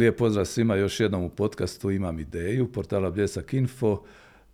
[0.00, 4.02] Lijep pozdrav svima još jednom u podcastu Imam ideju, portala Bljesak Info.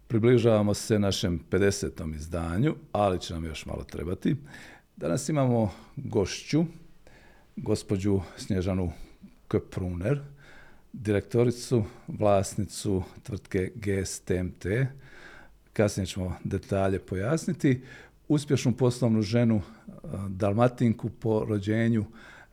[0.08, 2.14] Približavamo se našem 50.
[2.14, 4.36] izdanju, ali će nam još malo trebati.
[4.96, 6.64] Danas imamo gošću,
[7.56, 8.92] gospođu Snježanu
[9.48, 10.18] Köpruner,
[10.92, 14.66] direktoricu, vlasnicu tvrtke GSTMT.
[15.72, 17.82] Kasnije ćemo detalje pojasniti.
[18.28, 19.62] Uspješnu poslovnu ženu,
[20.28, 22.04] Dalmatinku po rođenju,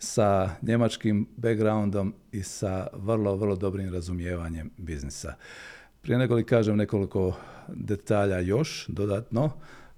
[0.03, 5.33] sa njemačkim backgroundom i sa vrlo, vrlo dobrim razumijevanjem biznisa.
[6.01, 7.35] Prije nego li kažem nekoliko
[7.67, 9.51] detalja još dodatno,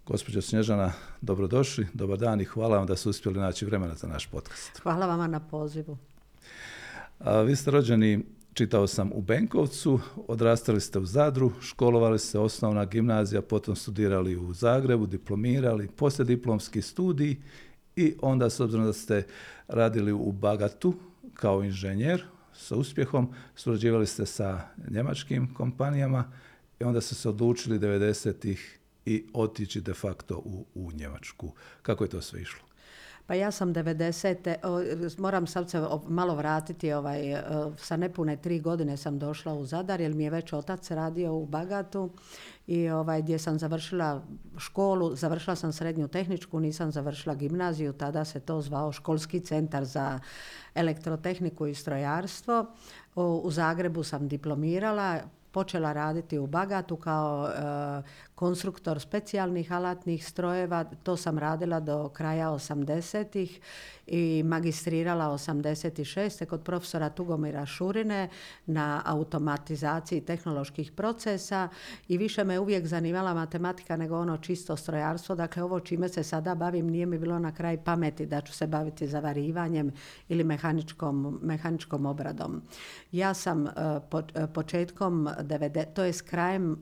[0.08, 0.92] Gospođo Snježana,
[1.22, 4.80] dobrodošli, dobar dan i hvala vam da ste uspjeli naći vremena za naš podcast.
[4.84, 5.98] Hvala vama na pozivu.
[7.20, 12.86] A, vi ste rođeni, čitao sam, u Benkovcu, odrastali ste u Zadru, školovali se osnovna
[12.86, 17.36] gimnazija, potom studirali u Zagrebu, diplomirali, poslije diplomski studij
[17.96, 19.28] i onda s obzirom da ste
[19.68, 20.94] radili u Bagatu
[21.34, 26.32] kao inženjer sa uspjehom, surađivali ste sa njemačkim kompanijama
[26.80, 31.52] i onda ste se odlučili 90-ih i otići de facto u, u Njemačku.
[31.82, 32.65] Kako je to sve išlo?
[33.28, 35.18] Pa ja sam 90.
[35.18, 37.44] moram sad se malo vratiti, ovaj, e,
[37.78, 41.46] sa nepune tri godine sam došla u Zadar jer mi je već otac radio u
[41.46, 42.10] Bagatu
[42.68, 44.22] i ovaj, gdje sam završila
[44.58, 50.20] školu, završila sam srednju tehničku, nisam završila gimnaziju, tada se to zvao školski centar za
[50.76, 52.66] elektrotehniku i strojarstvo.
[53.16, 55.20] U Zagrebu sam diplomirala,
[55.52, 57.52] počela raditi u Bagatu kao e,
[58.36, 60.84] konstruktor specijalnih alatnih strojeva.
[60.84, 63.60] To sam radila do kraja 80-ih
[64.08, 66.46] i magistrirala 86.
[66.46, 68.30] kod profesora Tugomira Šurine
[68.66, 71.70] na automatizaciji tehnoloških procesa
[72.08, 75.36] i više me uvijek zanimala matematika nego ono čisto strojarstvo.
[75.36, 78.68] Dakle, ovo čime se sada bavim nije mi bilo na kraj pameti da ću se
[78.68, 79.92] baviti zavarivanjem
[80.30, 82.62] ili mehaničkom, mehaničkom obradom.
[83.12, 83.70] Ja sam uh,
[84.54, 85.30] početkom,
[85.94, 86.78] to je s krajem uh,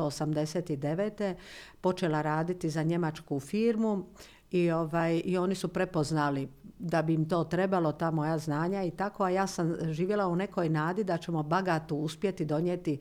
[0.00, 1.34] 1989.
[1.80, 4.04] počela raditi za njemačku firmu
[4.50, 6.48] i, ovaj, i oni su prepoznali
[6.78, 10.36] da bi im to trebalo, ta moja znanja i tako, a ja sam živjela u
[10.36, 12.98] nekoj nadi da ćemo Bagatu uspjeti donijeti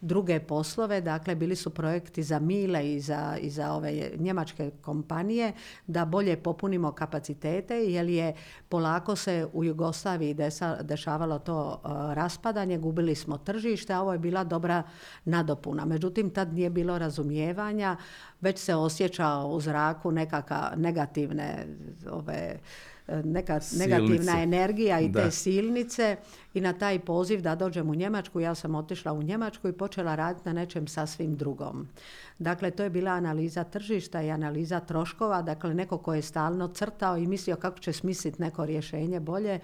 [0.00, 5.52] druge poslove, dakle bili su projekti za Mile i za, i za ove njemačke kompanije
[5.86, 8.34] da bolje popunimo kapacitete jer je
[8.68, 10.36] polako se u Jugoslaviji
[10.82, 14.82] dešavalo to uh, raspadanje, gubili smo tržište, a ovo je bila dobra
[15.24, 15.84] nadopuna.
[15.84, 17.96] Međutim, tad nije bilo razumijevanja,
[18.40, 21.66] već se osjećao u zraku nekakva negativne
[22.10, 22.58] ove
[23.24, 26.16] neka negativna energija i te silnice
[26.54, 30.14] i na taj poziv da dođem u Njemačku, ja sam otišla u Njemačku i počela
[30.14, 31.88] raditi na nečem sasvim drugom.
[32.38, 37.16] Dakle, to je bila analiza tržišta i analiza troškova, dakle neko ko je stalno crtao
[37.16, 39.58] i mislio kako će smisliti neko rješenje bolje,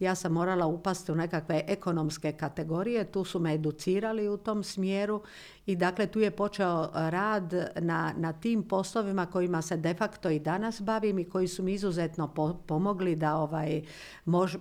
[0.00, 5.22] ja sam morala upasti u nekakve ekonomske kategorije, tu su me educirali u tom smjeru
[5.66, 10.38] i dakle tu je počeo rad na, na tim poslovima kojima se de facto i
[10.38, 12.34] danas bavim i koji su mi izuzetno
[12.66, 13.82] pomogli da ovaj,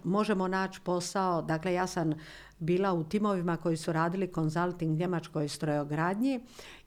[0.03, 1.41] možemo naći posao.
[1.41, 2.13] Dakle, ja sam
[2.59, 6.39] bila u timovima koji su radili konzulting njemačkoj strojogradnji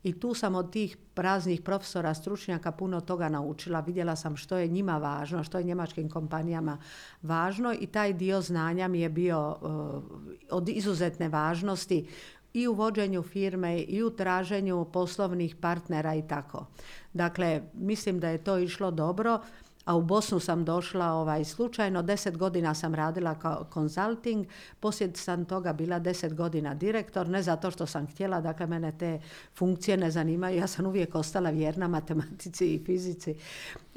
[0.06, 3.80] i tu sam od tih praznih profesora, stručnjaka puno toga naučila.
[3.80, 6.78] Vidjela sam što je njima važno, što je njemačkim kompanijama
[7.22, 10.02] važno i taj dio znanja mi je bio uh,
[10.50, 12.06] od izuzetne važnosti
[12.52, 16.66] i u vođenju firme i u traženju poslovnih partnera i tako.
[17.12, 19.40] Dakle, mislim da je to išlo dobro
[19.86, 24.46] a u Bosnu sam došla ovaj, slučajno, deset godina sam radila kao konzulting,
[24.80, 29.20] poslije sam toga bila deset godina direktor, ne zato što sam htjela, dakle mene te
[29.54, 33.34] funkcije ne zanimaju, ja sam uvijek ostala vjerna matematici i fizici,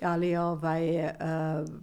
[0.01, 1.09] ali ovaj, uh,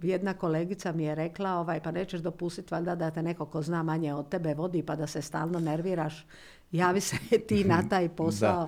[0.01, 3.83] jedna kolegica mi je rekla, ovaj, pa nećeš dopustiti valjda da te neko ko zna
[3.83, 6.25] manje od tebe vodi pa da se stalno nerviraš,
[6.71, 7.17] javi se
[7.47, 8.61] ti na taj posao.
[8.61, 8.67] Da.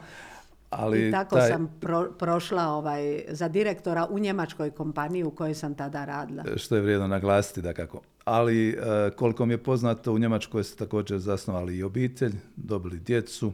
[0.70, 1.80] Ali I tako sam
[2.20, 6.44] prošla ovaj, za direktora u njemačkoj kompaniji u kojoj sam tada radila.
[6.56, 8.02] Što je vrijedno naglasiti da kako.
[8.26, 8.76] Ali e,
[9.16, 13.54] koliko mi je poznato, u Njemačkoj ste također zasnovali i obitelj, dobili djecu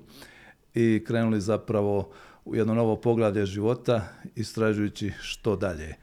[0.74, 2.10] i krenuli zapravo
[2.46, 4.02] u jedno novo poglavlje života
[4.36, 5.96] istražujući što dalje.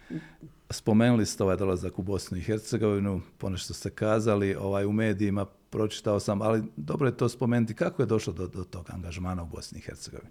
[0.70, 6.20] Spomenuli ste ovaj dolazak u Bosnu i Hercegovinu, ponešto ste kazali ovaj, u medijima, pročitao
[6.20, 9.78] sam, ali dobro je to spomenuti kako je došlo do, do tog angažmana u Bosni
[9.78, 10.30] i Hercegovini.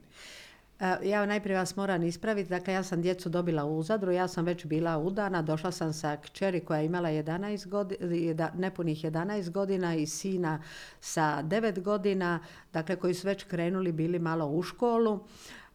[1.03, 4.65] Ja najprije vas moram ispraviti, dakle ja sam djecu dobila u Zadru, ja sam već
[4.65, 10.07] bila udana, došla sam sa kćeri koja je imala 11 godina, nepunih 11 godina i
[10.07, 10.61] sina
[10.99, 12.39] sa 9 godina,
[12.73, 15.19] dakle koji su već krenuli, bili malo u školu.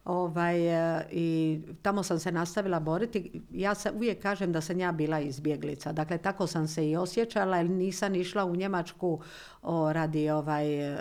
[0.07, 3.41] Ovaj, e, I tamo sam se nastavila boriti.
[3.51, 5.91] Ja se uvijek kažem da sam ja bila izbjeglica.
[5.91, 9.21] Dakle, tako sam se i osjećala jer nisam išla u Njemačku
[9.61, 10.99] o, radi ovaj, uh,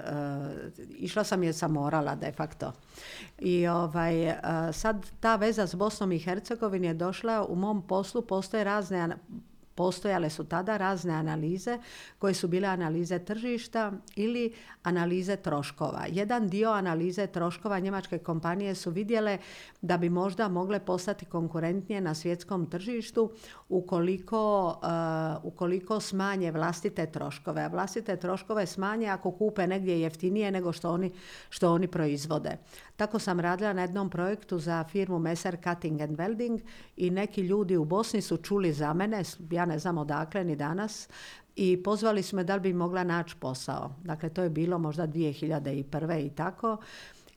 [0.88, 2.72] išla sam jer sam morala de facto.
[3.38, 4.34] I ovaj,
[4.72, 9.16] sad ta veza s Bosnom i Hercegovini je došla u mom poslu, postoje razne
[9.76, 11.78] Postojale su tada razne analize
[12.18, 16.04] koje su bile analize tržišta ili analize troškova.
[16.08, 19.38] Jedan dio analize troškova njemačke kompanije su vidjele
[19.82, 23.30] da bi možda mogle postati konkurentnije na svjetskom tržištu
[23.68, 27.62] ukoliko, uh, ukoliko smanje vlastite troškove.
[27.62, 31.12] A vlastite troškove smanje ako kupe negdje jeftinije nego što oni,
[31.48, 32.56] što oni proizvode.
[32.96, 36.60] Tako sam radila na jednom projektu za firmu Messer Cutting and Welding
[36.96, 41.08] i neki ljudi u Bosni su čuli za mene, ja ne znam odakle ni danas,
[41.56, 43.90] i pozvali su me da li bi mogla naći posao.
[44.04, 46.26] Dakle, to je bilo možda 2001.
[46.26, 46.76] i tako.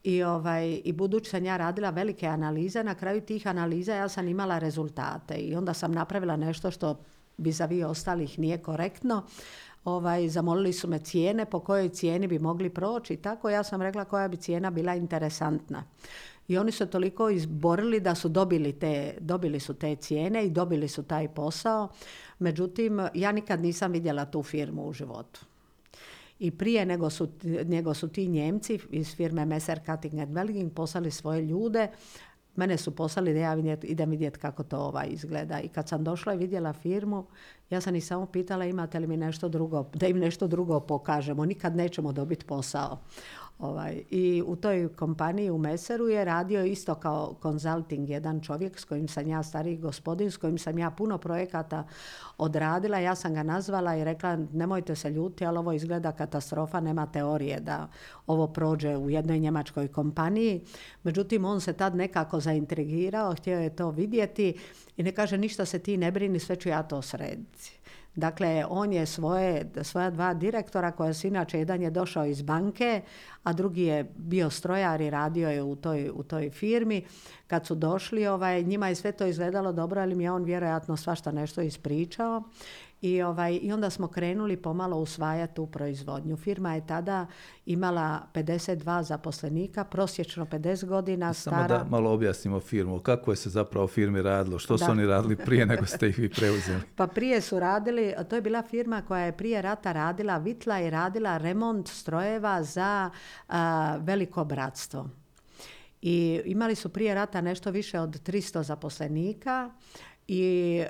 [0.03, 4.27] I, ovaj, I budući sam ja radila velike analize, na kraju tih analiza ja sam
[4.27, 6.99] imala rezultate i onda sam napravila nešto što
[7.69, 9.23] vi ostalih nije korektno.
[9.85, 13.49] Ovaj, zamolili su me cijene, po kojoj cijeni bi mogli proći i tako.
[13.49, 15.83] Ja sam rekla koja bi cijena bila interesantna.
[16.49, 20.87] I oni su toliko izborili da su dobili, te, dobili su te cijene i dobili
[20.87, 21.89] su taj posao.
[22.39, 25.45] Međutim, ja nikad nisam vidjela tu firmu u životu.
[26.39, 27.27] I prije nego su,
[27.65, 31.87] nego su ti Njemci iz firme Messer Cutting and Welding poslali svoje ljude,
[32.55, 35.59] mene su poslali da ja idem vidjeti kako to ovaj izgleda.
[35.59, 37.25] I kad sam došla i vidjela firmu,
[37.69, 41.45] ja sam ih samo pitala imate li mi nešto drugo, da im nešto drugo pokažemo.
[41.45, 42.99] Nikad nećemo dobiti posao.
[43.59, 48.85] Ovaj, I u toj kompaniji u Meseru je radio isto kao konzulting jedan čovjek s
[48.85, 51.83] kojim sam ja stariji gospodin, s kojim sam ja puno projekata
[52.37, 52.97] odradila.
[52.97, 57.59] Ja sam ga nazvala i rekla nemojte se ljuti, ali ovo izgleda katastrofa, nema teorije
[57.59, 57.87] da
[58.27, 60.61] ovo prođe u jednoj njemačkoj kompaniji.
[61.03, 64.53] Međutim, on se tad nekako zaintrigirao, htio je to vidjeti
[64.97, 67.78] i ne kaže ništa se ti ne brini, sve ću ja to srediti.
[68.15, 73.01] Dakle, on je svoje, svoja dva direktora koja su inače, jedan je došao iz banke,
[73.43, 77.05] a drugi je bio strojar i radio je u toj, u toj firmi.
[77.47, 80.97] Kad su došli, ovaj, njima je sve to izgledalo dobro, ali mi je on vjerojatno
[80.97, 82.43] svašta nešto ispričao.
[83.01, 86.37] I, ovaj, I onda smo krenuli pomalo usvajati tu proizvodnju.
[86.37, 87.27] Firma je tada
[87.65, 91.67] imala 52 zaposlenika, prosječno 50 godina stara.
[91.67, 92.99] Samo da malo objasnimo firmu.
[92.99, 94.59] Kako je se zapravo firmi radilo?
[94.59, 96.81] Što su oni radili prije nego ste ih vi preuzeli?
[96.95, 100.89] Pa prije su radili, to je bila firma koja je prije rata radila, vitla i
[100.89, 103.09] radila remont strojeva za
[103.99, 105.09] veliko bratstvo.
[106.01, 109.71] I imali su prije rata nešto više od 300 zaposlenika
[110.27, 110.83] i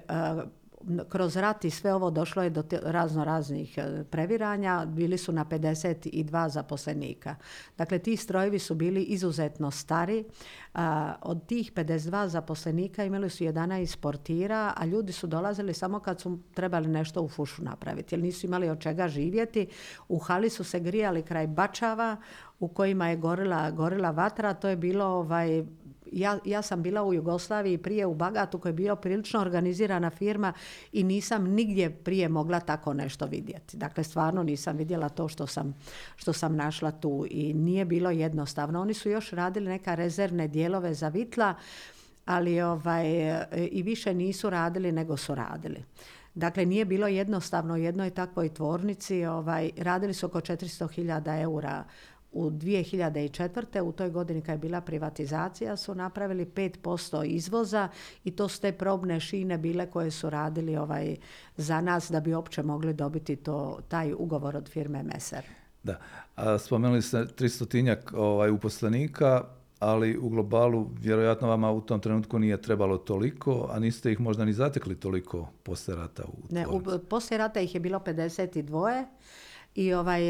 [1.10, 5.46] kroz rat i sve ovo došlo je do razno raznih e, previranja, bili su na
[5.46, 7.36] 52 zaposlenika.
[7.78, 10.26] Dakle, ti strojevi su bili izuzetno stari.
[11.22, 16.40] Od tih 52 zaposlenika imali su 11 portira, a ljudi su dolazili samo kad su
[16.54, 19.68] trebali nešto u fušu napraviti, jer nisu imali od čega živjeti.
[20.08, 22.18] U hali su se grijali kraj bačava,
[22.60, 25.64] u kojima je gorila, gorila vatra, to je bilo ovaj,
[26.12, 30.54] ja, ja sam bila u Jugoslaviji prije u Bagatu koji je bio prilično organizirana firma
[30.94, 33.78] i nisam nigdje prije mogla tako nešto vidjeti.
[33.78, 35.76] Dakle, stvarno nisam vidjela to što sam,
[36.16, 38.82] što sam našla tu i nije bilo jednostavno.
[38.82, 41.54] Oni su još radili neka rezervne dijelove za vitla,
[42.26, 43.06] ali ovaj,
[43.72, 45.84] i više nisu radili nego su radili.
[46.36, 49.26] Dakle, nije bilo jednostavno u jednoj takvoj tvornici.
[49.26, 51.84] Ovaj, radili su oko 400.000 eura
[52.32, 53.82] u 2004.
[53.82, 57.90] u toj godini kad je bila privatizacija su napravili 5% izvoza
[58.24, 61.16] i to su te probne šine bile koje su radili ovaj,
[61.58, 65.44] za nas da bi uopće mogli dobiti to, taj ugovor od firme Meser.
[65.84, 66.00] Da,
[66.36, 69.44] a spomenuli ste 300 ovaj, uposlenika,
[69.80, 74.46] ali u globalu vjerojatno vama u tom trenutku nije trebalo toliko, a niste ih možda
[74.46, 79.06] ni zatekli toliko poslije rata u Ne, u, poslije rata ih je bilo 52
[79.76, 80.22] i ovaj,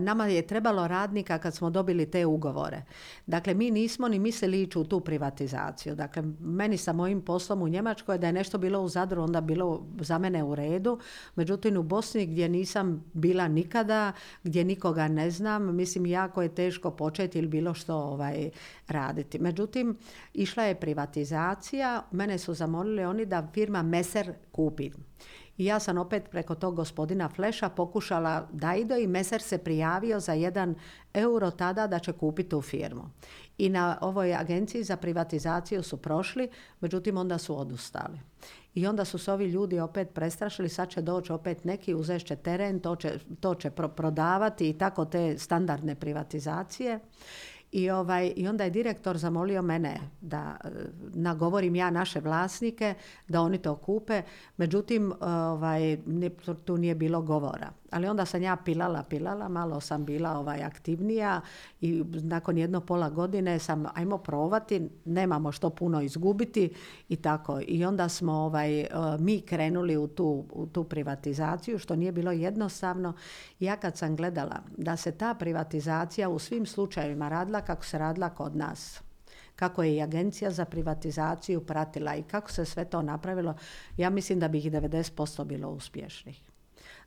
[0.00, 2.82] nama je trebalo radnika kad smo dobili te ugovore.
[3.26, 5.94] Dakle, mi nismo ni mislili ići u tu privatizaciju.
[5.94, 9.86] Dakle, meni sa mojim poslom u Njemačkoj da je nešto bilo u Zadru, onda bilo
[10.00, 10.98] za mene u redu.
[11.36, 14.12] Međutim, u Bosni gdje nisam bila nikada,
[14.42, 18.50] gdje nikoga ne znam, mislim, jako je teško početi ili bilo što ovaj,
[18.88, 19.38] raditi.
[19.38, 19.96] Međutim,
[20.34, 24.90] išla je privatizacija, mene su zamolili oni da firma Meser kupi.
[25.58, 30.32] I ja sam opet preko tog gospodina Fleša pokušala Dajdo i Meser se prijavio za
[30.32, 30.74] jedan
[31.14, 33.10] euro tada da će kupiti tu firmu.
[33.58, 36.48] I na ovoj agenciji za privatizaciju su prošli,
[36.80, 38.18] međutim onda su odustali.
[38.74, 42.80] I onda su se ovi ljudi opet prestrašili, sad će doći opet neki, uzešće teren,
[42.80, 47.00] to će, to će prodavati i tako te standardne privatizacije.
[47.74, 50.68] I, ovaj, I onda je direktor zamolio mene da e,
[51.14, 52.94] nagovorim ja naše vlasnike
[53.28, 54.22] da oni to kupe.
[54.56, 55.98] Međutim, ovaj,
[56.64, 57.70] tu nije bilo govora.
[57.94, 61.40] Ali onda sam ja pilala, pilala, malo sam bila ovaj, aktivnija
[61.80, 66.74] i nakon jedno pola godine sam, ajmo provati, nemamo što puno izgubiti
[67.08, 67.60] i tako.
[67.66, 72.32] I onda smo ovaj, e, mi krenuli u tu, u tu privatizaciju, što nije bilo
[72.32, 73.12] jednostavno.
[73.60, 78.30] Ja kad sam gledala da se ta privatizacija u svim slučajevima radila kako se radila
[78.30, 79.00] kod nas,
[79.56, 83.54] kako je i agencija za privatizaciju pratila i kako se sve to napravilo,
[83.96, 86.53] ja mislim da bi ih 90% bilo uspješnih.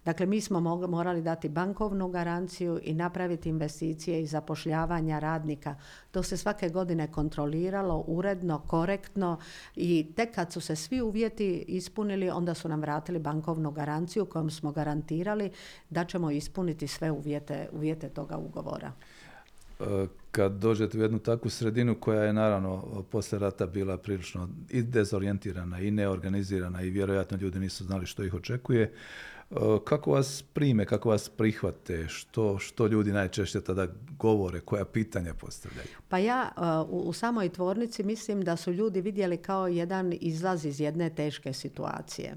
[0.07, 5.75] Dakle, mi smo morali dati bankovnu garanciju i napraviti investicije i zapošljavanja radnika.
[6.11, 9.39] To se svake godine kontroliralo uredno, korektno
[9.75, 14.49] i tek kad su se svi uvjeti ispunili, onda su nam vratili bankovnu garanciju kojom
[14.49, 15.51] smo garantirali
[15.89, 18.91] da ćemo ispuniti sve uvjete, uvjete toga ugovora.
[19.79, 24.81] E, kad dođete u jednu takvu sredinu koja je naravno poslije rata bila prilično i
[24.81, 28.93] dezorijentirana i neorganizirana i vjerojatno ljudi nisu znali što ih očekuje,
[29.83, 33.87] kako vas prime, kako vas prihvate, što, što ljudi najčešće tada
[34.17, 35.87] govore, koja pitanja postavljaju?
[36.07, 40.65] Pa ja e, u, u samoj tvornici mislim da su ljudi vidjeli kao jedan izlaz
[40.65, 42.35] iz jedne teške situacije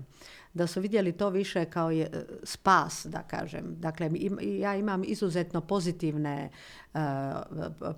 [0.54, 3.76] da su vidjeli to više kao je, spas, da kažem.
[3.78, 4.10] Dakle,
[4.58, 6.50] ja imam izuzetno pozitivne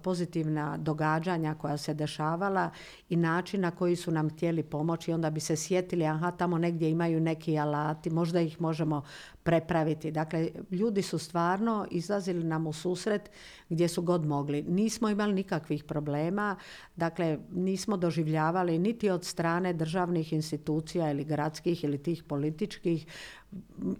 [0.02, 2.70] pozitivna događanja koja se dešavala
[3.08, 5.12] i način na koji su nam htjeli pomoći.
[5.12, 9.02] Onda bi se sjetili, aha, tamo negdje imaju neki alati, možda ih možemo
[9.42, 10.10] prepraviti.
[10.10, 13.30] Dakle, ljudi su stvarno izlazili nam u susret
[13.68, 14.62] gdje su god mogli.
[14.62, 16.56] Nismo imali nikakvih problema,
[16.96, 23.06] dakle, nismo doživljavali niti od strane državnih institucija ili gradskih ili tih političkih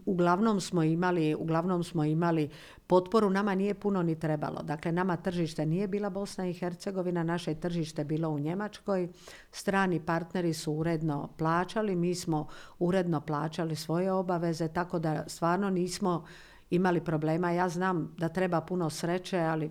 [0.07, 2.51] uglavnom smo imali, uglavnom smo imali
[2.87, 4.63] potporu, nama nije puno ni trebalo.
[4.63, 9.09] Dakle, nama tržište nije bila Bosna i Hercegovina, naše tržište bilo u Njemačkoj.
[9.53, 16.25] Strani partneri su uredno plaćali, mi smo uredno plaćali svoje obaveze, tako da stvarno nismo
[16.71, 17.51] imali problema.
[17.51, 19.71] Ja znam da treba puno sreće, ali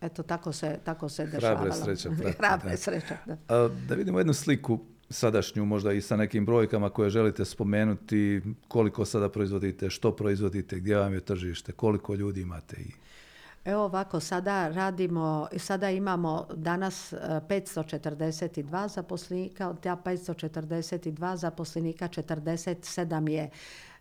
[0.00, 1.72] eto, tako se, tako se dešavalo.
[2.38, 3.68] Hrabre sreće, da.
[3.68, 4.78] da vidimo jednu sliku
[5.10, 10.96] sadašnju možda i sa nekim brojkama koje želite spomenuti, koliko sada proizvodite, što proizvodite, gdje
[10.96, 12.90] vam je tržište, koliko ljudi imate i...
[13.64, 23.28] Evo ovako, sada radimo, sada imamo danas 542 e, zaposlenika, od ta 542 zaposlenika 47
[23.28, 23.50] je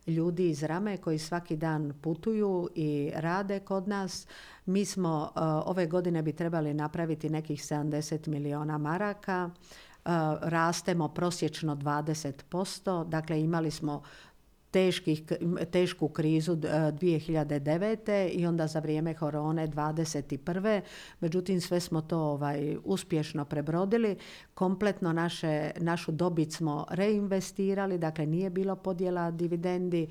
[0.07, 4.27] ljudi iz Rame koji svaki dan putuju i rade kod nas.
[4.65, 9.49] Mi smo e, ove godine bi trebali napraviti nekih 70 miliona maraka
[10.41, 14.03] rastemo prosječno 20%, dakle imali smo
[14.71, 15.23] teških,
[15.71, 18.29] tešku krizu 2009.
[18.31, 20.81] i onda za vrijeme korone 21.
[21.19, 24.17] Međutim, sve smo to ovaj, uspješno prebrodili.
[24.53, 30.07] Kompletno naše, našu dobit smo reinvestirali, dakle nije bilo podjela dividendi.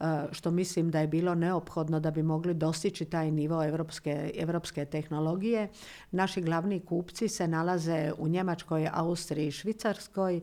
[0.00, 4.84] E, što mislim da je bilo neophodno da bi mogli dostići taj nivo evropske, evropske
[4.84, 5.68] tehnologije.
[6.10, 10.40] Naši glavni kupci se nalaze u Njemačkoj, Austriji i Švicarskoj.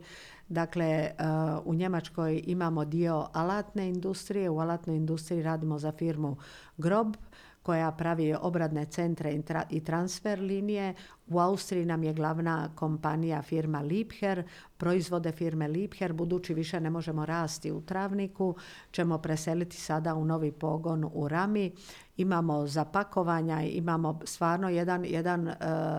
[0.48, 1.12] Dakle, e,
[1.64, 4.50] u Njemačkoj imamo dio alatne industrije.
[4.50, 6.36] U alatnoj industriji radimo za firmu
[6.76, 7.16] Grob
[7.68, 9.32] koja pravi obradne centre
[9.70, 10.94] i transfer linije.
[11.26, 14.42] U Austriji nam je glavna kompanija firma Liebherr,
[14.76, 18.54] proizvode firme Liebherr, budući više ne možemo rasti u travniku,
[18.90, 21.72] ćemo preseliti sada u novi pogon u Rami.
[22.16, 25.54] Imamo zapakovanja, imamo stvarno jedan, jedan e,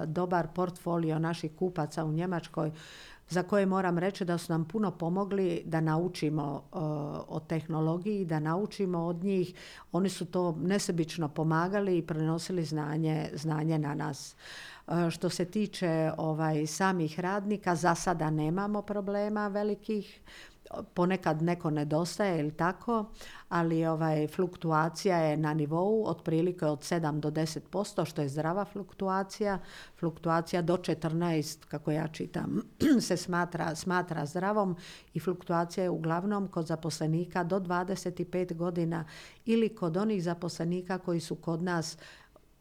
[0.06, 2.72] dobar portfolio naših kupaca u Njemačkoj
[3.30, 6.80] za koje moram reći da su nam puno pomogli da naučimo uh,
[7.36, 9.54] o tehnologiji, da naučimo od njih.
[9.92, 14.36] Oni su to nesebično pomagali i prenosili znanje, znanje na nas.
[14.88, 20.22] Uh, što se tiče ovaj, samih radnika, za sada nemamo problema velikih
[20.94, 23.06] ponekad neko nedostaje ili tako,
[23.50, 29.60] ali ovaj, fluktuacija je na nivou otprilike od 7 do 10%, što je zdrava fluktuacija.
[30.00, 32.62] Fluktuacija do 14, kako ja čitam,
[33.08, 34.76] se smatra, smatra zdravom
[35.14, 39.06] i fluktuacija je uglavnom kod zaposlenika do 25 godina
[39.46, 41.98] ili kod onih zaposlenika koji su kod nas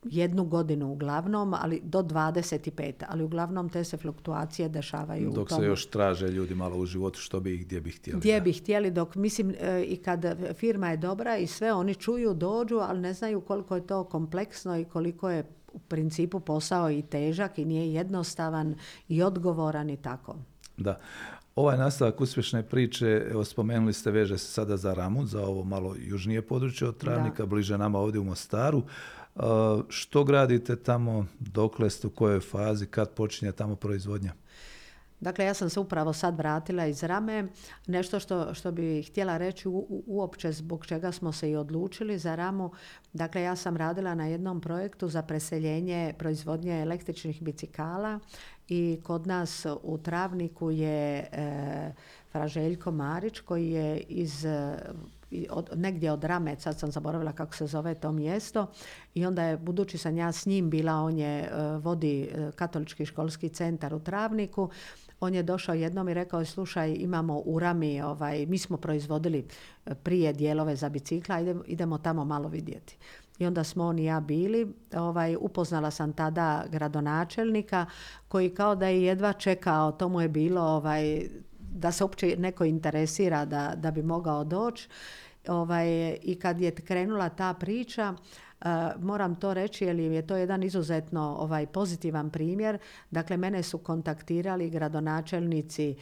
[0.05, 5.31] jednu godinu uglavnom, ali do 25, ali uglavnom te se fluktuacije dešavaju.
[5.35, 8.19] Dok se još traže ljudi malo u životu što bi ih, gdje bi htjeli.
[8.19, 10.25] Gdje bi htjeli, dok mislim e, i kad
[10.55, 14.78] firma je dobra i sve oni čuju, dođu, ali ne znaju koliko je to kompleksno
[14.78, 18.75] i koliko je u principu posao i težak i nije jednostavan
[19.09, 20.37] i odgovoran i tako.
[20.76, 21.00] Da.
[21.59, 25.95] Ovaj nastavak uspješne priče, evo spomenuli ste, veže se sada za Ramu, za ovo malo
[25.99, 28.83] južnije područje od Travnika, bliže nama ovdje u Mostaru.
[29.88, 34.33] Što gradite tamo, dokle ste, u kojoj fazi, kad počinje tamo proizvodnja?
[35.21, 37.49] Dakle, ja sam se upravo sad vratila iz Rame.
[37.87, 42.35] Nešto što, što bi htjela reći u, uopće zbog čega smo se i odlučili za
[42.35, 42.71] Ramu.
[43.12, 48.18] Dakle, ja sam radila na jednom projektu za preseljenje proizvodnje električnih bicikala
[48.68, 51.92] i kod nas u Travniku je e,
[52.33, 54.47] Fraželjko Marić koji je iz
[55.50, 58.66] od, negdje od Rame, sad sam zaboravila kako se zove to mjesto
[59.14, 63.06] i onda je, budući sam ja s njim bila, on je e, vodi e, katolički
[63.06, 64.70] školski centar u Travniku,
[65.20, 69.47] on je došao jednom i rekao, slušaj, imamo u Rami, ovaj, mi smo proizvodili
[69.87, 72.97] e, prije dijelove za bicikla, idemo, idemo tamo malo vidjeti.
[73.38, 74.75] I onda smo on i ja bili.
[74.94, 77.87] Ovaj, upoznala sam tada gradonačelnika
[78.28, 81.28] koji kao da je jedva čekao, to mu je bilo ovaj,
[81.78, 84.88] da se uopće neko interesira da, da bi mogao doći.
[85.49, 88.66] Ovaj, I kad je krenula ta priča, uh,
[89.00, 92.78] moram to reći jer je to jedan izuzetno ovaj, pozitivan primjer.
[93.11, 95.97] Dakle, mene su kontaktirali gradonačelnici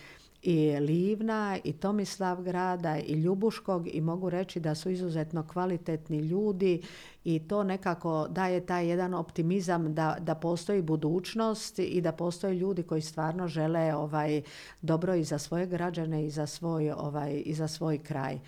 [0.47, 6.83] i Livna i Tomislav grada i Ljubuškog i mogu reći da su izuzetno kvalitetni ljudi
[7.25, 12.83] i to nekako daje taj jedan optimizam da, da postoji budućnost i da postoje ljudi
[12.83, 14.43] koji stvarno žele ovaj
[14.83, 18.39] dobro i za svoje građane i za svoj ovaj i za svoj kraj.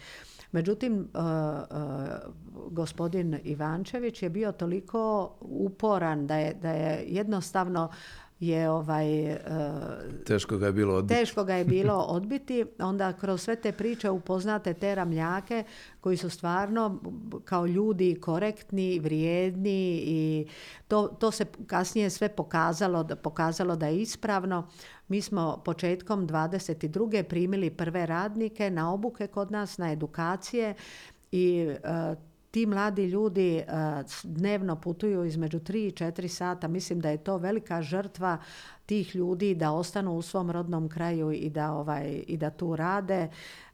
[0.53, 2.35] Međutim, uh, uh,
[2.71, 7.91] gospodin Ivančević je bio toliko uporan da je, da je jednostavno
[8.41, 9.39] je ovaj e,
[10.27, 11.21] teško ga je bilo odbiti.
[11.21, 12.65] Teško ga je bilo odbiti.
[12.79, 15.65] Onda kroz sve te priče upoznate te ramljake
[16.01, 17.01] koji su stvarno
[17.45, 20.47] kao ljudi korektni, vrijedni i
[20.89, 24.69] to, to se kasnije sve pokazalo, pokazalo da je ispravno.
[25.09, 27.23] Mi smo početkom 22.
[27.23, 30.75] primili prve radnike na obuke kod nas, na edukacije
[31.33, 32.15] i e,
[32.51, 33.65] ti mladi ljudi eh,
[34.23, 36.69] dnevno putuju između 3 i 4 sata.
[36.69, 38.39] Mislim da je to velika žrtva
[38.87, 43.29] tih ljudi da ostanu u svom rodnom kraju i da, ovaj, i da tu rade.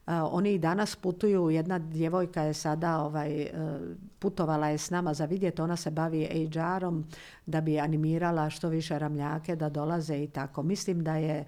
[0.07, 3.49] Uh, oni i danas putuju, jedna djevojka je sada ovaj, uh,
[4.19, 7.05] putovala je s nama za vidjeti, ona se bavi HR-om
[7.45, 10.63] da bi animirala što više ramljake da dolaze i tako.
[10.63, 11.45] Mislim da je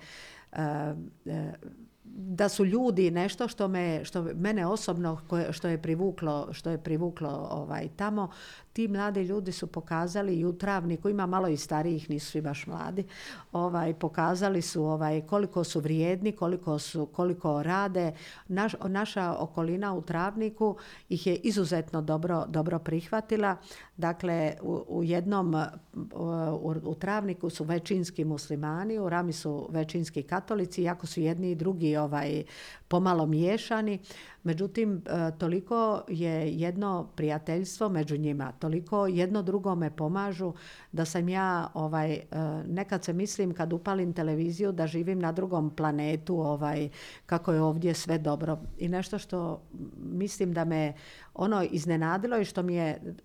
[2.19, 6.77] da su ljudi nešto što me što mene osobno koje, što je privuklo što je
[6.83, 8.29] privuklo ovaj tamo
[8.77, 12.67] ti mladi ljudi su pokazali i u Travniku, ima malo i starijih, nisu svi baš
[12.67, 13.05] mladi,
[13.51, 18.11] ovaj, pokazali su ovaj, koliko su vrijedni, koliko, su, koliko rade.
[18.47, 20.75] Naš, naša okolina u Travniku
[21.09, 23.55] ih je izuzetno dobro, dobro prihvatila.
[23.97, 25.55] Dakle, u, u jednom,
[26.15, 31.55] u, u, Travniku su većinski muslimani, u Rami su većinski katolici, iako su jedni i
[31.55, 32.43] drugi ovaj,
[32.87, 33.99] pomalo miješani.
[34.43, 35.01] Međutim,
[35.37, 40.53] toliko je jedno prijateljstvo među njima, toliko jedno drugome pomažu
[40.91, 42.23] da sam ja ovaj, e,
[42.67, 46.89] nekad se mislim kad upalim televiziju da živim na drugom planetu, ovaj,
[47.25, 48.59] kako je ovdje sve dobro.
[48.77, 49.61] I nešto što
[49.97, 50.93] mislim da me
[51.33, 53.15] ono iznenadilo i što mi je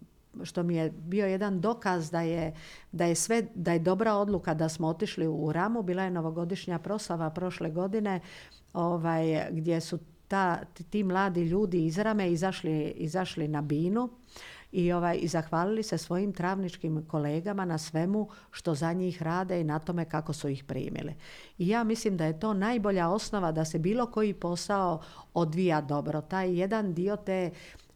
[0.42, 2.54] što mi je bio jedan dokaz da je,
[2.92, 5.82] da je sve, da je dobra odluka da smo otišli u Ramu.
[5.82, 8.20] Bila je novogodišnja proslava prošle godine
[8.72, 14.08] ovaj, gdje su ta, ti mladi ljudi iz Rame izašli, izašli na binu
[14.72, 19.64] i, ovaj, i zahvalili se svojim travničkim kolegama na svemu što za njih rade i
[19.64, 21.14] na tome kako su ih primili.
[21.58, 25.00] I ja mislim da je to najbolja osnova da se bilo koji posao
[25.34, 26.20] odvija dobro.
[26.20, 27.50] Taj jedan dio te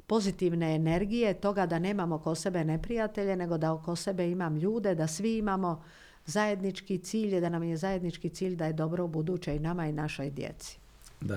[0.06, 5.06] pozitivne energije, toga da nemamo oko sebe neprijatelje, nego da oko sebe imam ljude, da
[5.06, 5.82] svi imamo
[6.26, 9.92] zajednički cilj, da nam je zajednički cilj da je dobro u buduće i nama i
[9.92, 10.78] našoj djeci.
[11.20, 11.34] Da.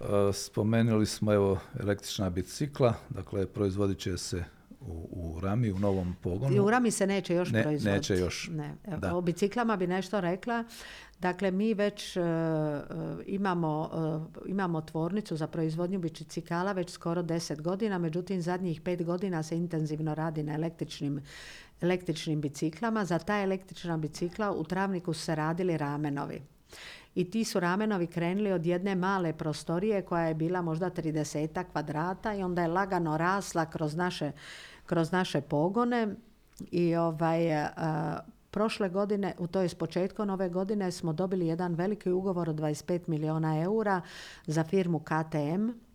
[0.00, 4.44] E, spomenuli smo evo električna bicikla, dakle proizvodit će se
[4.86, 6.56] u, u Rami, u novom pogonu.
[6.56, 7.96] I u Rami se neće još ne, proizvoditi.
[7.96, 8.50] Neće još.
[8.52, 8.74] Ne.
[9.12, 10.64] O biciklama bi nešto rekla.
[11.18, 12.24] Dakle, mi već uh,
[13.26, 13.90] imamo,
[14.34, 19.56] uh, imamo tvornicu za proizvodnju bicikala već skoro deset godina, međutim zadnjih pet godina se
[19.56, 21.20] intenzivno radi na električnim
[21.80, 23.04] električnim biciklama.
[23.04, 26.42] Za ta električna bicikla u Travniku su se radili ramenovi
[27.16, 32.34] i ti su ramenovi krenuli od jedne male prostorije koja je bila možda 30 kvadrata
[32.34, 34.32] i onda je lagano rasla kroz naše,
[34.86, 36.08] kroz naše pogone
[36.70, 38.18] i ovaj, a,
[38.50, 42.56] prošle godine, u to je s početkom ove godine, smo dobili jedan veliki ugovor od
[42.56, 44.00] 25 milijuna eura
[44.46, 45.85] za firmu KTM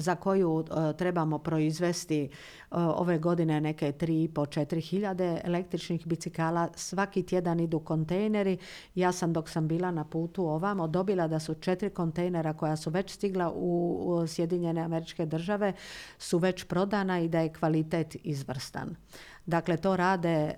[0.00, 2.28] za koju e, trebamo proizvesti e,
[2.70, 6.68] ove godine neke 3,5-4 hiljade električnih bicikala.
[6.74, 8.58] Svaki tjedan idu kontejneri.
[8.94, 12.90] Ja sam dok sam bila na putu ovamo dobila da su četiri kontejnera koja su
[12.90, 15.72] već stigla u, Sjedinjene američke države
[16.18, 18.96] su već prodana i da je kvalitet izvrstan.
[19.46, 20.54] Dakle, to rade e,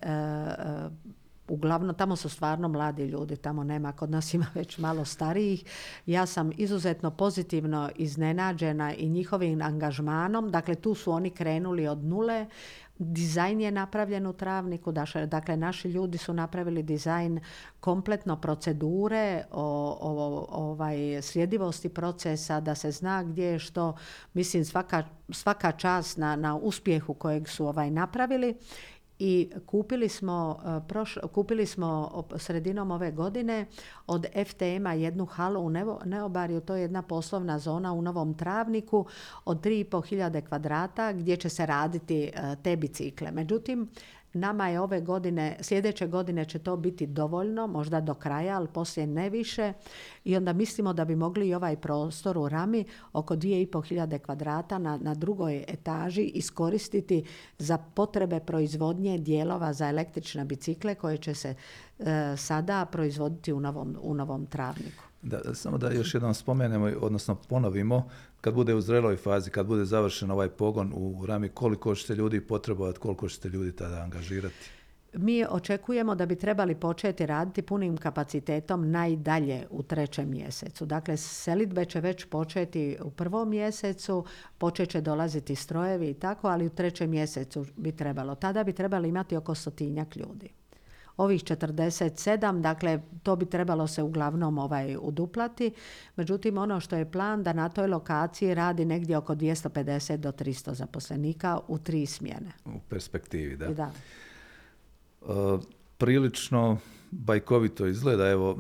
[1.49, 5.65] uglavnom tamo su stvarno mladi ljudi, tamo nema, kod nas ima već malo starijih.
[6.07, 12.47] Ja sam izuzetno pozitivno iznenađena i njihovim angažmanom, dakle tu su oni krenuli od nule,
[12.99, 14.93] Dizajn je napravljen u travniku,
[15.27, 17.41] dakle naši ljudi su napravili dizajn
[17.81, 23.97] kompletno procedure, o, o, ovaj, sljedivosti procesa, da se zna gdje je što,
[24.35, 28.55] mislim svaka, svaka čast na, na uspjehu kojeg su ovaj napravili
[29.19, 30.61] i kupili smo,
[31.25, 33.67] e, kupili smo sredinom ove godine
[34.07, 35.71] od FTM-a jednu halu u
[36.05, 39.07] Neobariju, to je jedna poslovna zona u Novom Travniku
[39.45, 43.31] od 3.500 kvadrata gdje će se raditi e, te bicikle.
[43.31, 43.89] Međutim,
[44.33, 49.07] Nama je ove godine, sljedeće godine će to biti dovoljno, možda do kraja, ali poslije
[49.07, 49.73] ne više.
[50.25, 54.99] I onda mislimo da bi mogli i ovaj prostor u Rami oko 2500 kvadrata na,
[55.03, 57.25] na drugoj etaži iskoristiti
[57.59, 61.55] za potrebe proizvodnje dijelova za električne bicikle koje će se
[61.99, 65.08] e, sada proizvoditi u novom, u novom travniku.
[65.23, 68.09] Da, samo da još jednom spomenemo, odnosno ponovimo,
[68.41, 72.41] kad bude u zreloj fazi, kad bude završen ovaj pogon u Rami, koliko ćete ljudi
[72.41, 74.71] potrebovati, koliko ćete ljudi tada angažirati?
[75.13, 80.87] Mi očekujemo da bi trebali početi raditi punim kapacitetom najdalje u trećem mjesecu.
[80.87, 84.25] Dakle, selitbe će već početi u prvom mjesecu,
[84.59, 88.35] počet će dolaziti strojevi i tako, ali u trećem mjesecu bi trebalo.
[88.35, 90.58] Tada bi trebali imati oko stotinjak ljudi
[91.19, 95.73] ovih 47, dakle to bi trebalo se uglavnom ovaj uduplati.
[96.17, 100.73] Međutim, ono što je plan da na toj lokaciji radi negdje oko 250 do 300
[100.73, 102.53] zaposlenika u tri smjene.
[102.65, 103.69] U perspektivi, da.
[103.69, 103.91] da.
[105.21, 105.61] Uh,
[105.99, 106.79] prilično
[107.11, 108.31] bajkovito izgleda.
[108.31, 108.59] Evo,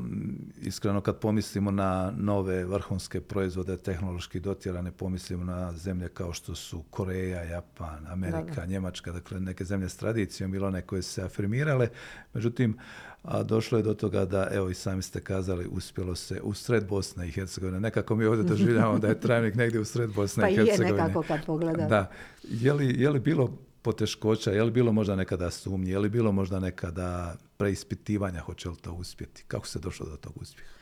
[0.62, 6.82] iskreno kad pomislimo na nove vrhunske proizvode, tehnološki dotjerane, pomislimo na zemlje kao što su
[6.90, 11.88] Koreja, Japan, Amerika, Njemačka, dakle neke zemlje s tradicijom ili one koje su se afirmirale.
[12.34, 12.78] Međutim,
[13.22, 16.88] a došlo je do toga da, evo i sami ste kazali, uspjelo se u sred
[16.88, 17.80] Bosne i Hercegovine.
[17.80, 20.96] Nekako mi ovdje doživljavamo da je trajnik negdje u sred Bosne pa i Hercegovine.
[20.96, 21.88] Pa je nekako kad pogledam.
[21.88, 22.10] Da.
[22.42, 26.32] Je li, je li bilo poteškoća, je li bilo možda nekada sumnje, je li bilo
[26.32, 29.44] možda nekada preispitivanja hoće li to uspjeti?
[29.48, 30.78] Kako se došlo do tog uspjeha?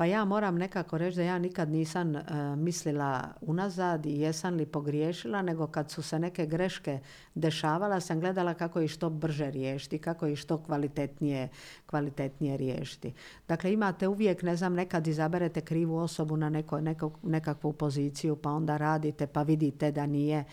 [0.00, 2.22] Pa ja moram nekako reći da ja nikad nisam e,
[2.56, 6.98] mislila unazad i jesam li pogriješila, nego kad su se neke greške
[7.34, 11.48] dešavala, sam gledala kako ih što brže riješiti, kako ih što kvalitetnije,
[11.86, 13.12] kvalitetnije riješiti.
[13.48, 16.80] Dakle, imate uvijek, ne znam, nekad izaberete krivu osobu na neko,
[17.22, 20.44] nekakvu poziciju, pa onda radite, pa vidite da nije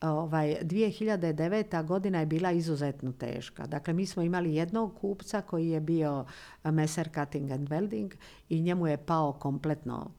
[0.00, 1.86] ovaj, 2009.
[1.86, 3.66] godina je bila izuzetno teška.
[3.66, 6.24] Dakle, mi smo imali jednog kupca koji je bio
[6.64, 8.14] Messer Cutting and Welding
[8.48, 10.10] i njemu je pao kompletno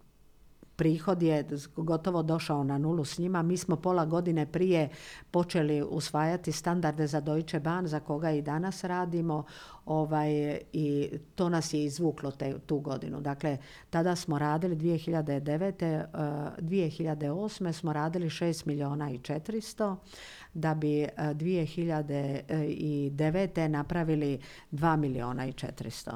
[0.80, 3.42] prihod je gotovo došao na nulu s njima.
[3.42, 4.90] Mi smo pola godine prije
[5.32, 9.44] počeli usvajati standarde za Deutsche Bahn, za koga i danas radimo
[9.86, 13.22] ovaj, i to nas je izvuklo te, tu godinu.
[13.22, 13.58] Dakle,
[13.90, 16.06] tada smo radili 2009.
[16.62, 17.72] 2008.
[17.72, 19.96] smo radili 6 milijuna i 400
[20.54, 23.68] da bi 2009.
[23.68, 24.40] napravili
[24.72, 26.12] 2 milijuna i 400.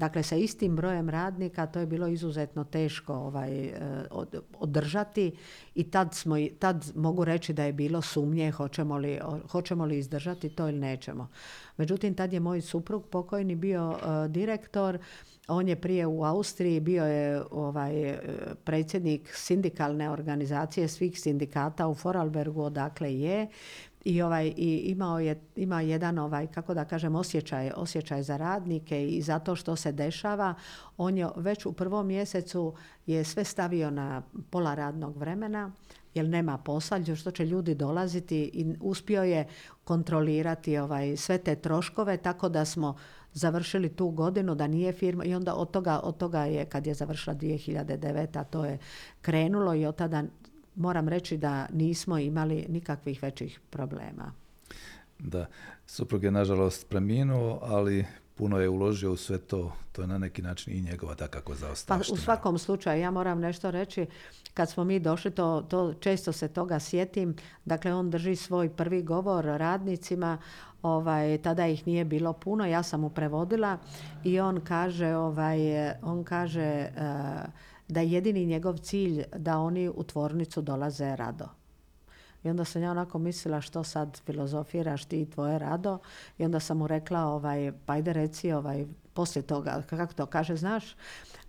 [0.00, 3.72] Dakle, sa istim brojem radnika to je bilo izuzetno teško ovaj, e,
[4.58, 5.32] održati
[5.74, 10.48] i tad, smo, tad mogu reći da je bilo sumnje hoćemo li, hoćemo li izdržati
[10.48, 11.28] to ili nećemo.
[11.76, 14.98] Međutim, tad je moj suprug pokojni bio e, direktor,
[15.48, 18.18] on je prije u Austriji bio je ovaj, e,
[18.64, 23.48] predsjednik sindikalne organizacije svih sindikata u Foralbergu odakle je
[24.04, 29.08] i ovaj i imao je ima jedan ovaj kako da kažem osjećaj osjećaj za radnike
[29.08, 30.54] i zato što se dešava
[30.96, 32.74] on je već u prvom mjesecu
[33.06, 35.72] je sve stavio na pola radnog vremena
[36.14, 39.48] jer nema posla, što će ljudi dolaziti i uspio je
[39.84, 42.96] kontrolirati ovaj sve te troškove tako da smo
[43.32, 46.94] završili tu godinu da nije firma i onda od toga, od toga je kad je
[46.94, 48.44] završila 2009.
[48.50, 48.78] to je
[49.22, 50.24] krenulo i od tada
[50.80, 54.32] moram reći da nismo imali nikakvih većih problema.
[55.18, 55.46] Da,
[55.86, 60.42] suprug je nažalost preminuo, ali puno je uložio u sve to, to je na neki
[60.42, 62.16] način i njegova takako zaostavština.
[62.16, 64.06] Pa u svakom slučaju, ja moram nešto reći,
[64.54, 69.02] kad smo mi došli, to, to često se toga sjetim, dakle on drži svoj prvi
[69.02, 70.38] govor radnicima,
[70.82, 73.78] ovaj, tada ih nije bilo puno, ja sam mu prevodila
[74.24, 75.58] i on kaže, ovaj,
[76.02, 81.48] on kaže, uh, da je jedini njegov cilj da oni u tvornicu dolaze rado.
[82.44, 85.98] I onda sam ja onako mislila što sad filozofiraš ti i tvoje rado.
[86.38, 90.56] I onda sam mu rekla, ovaj, pa ajde reci, ovaj, poslije toga, kako to kaže,
[90.56, 90.96] znaš,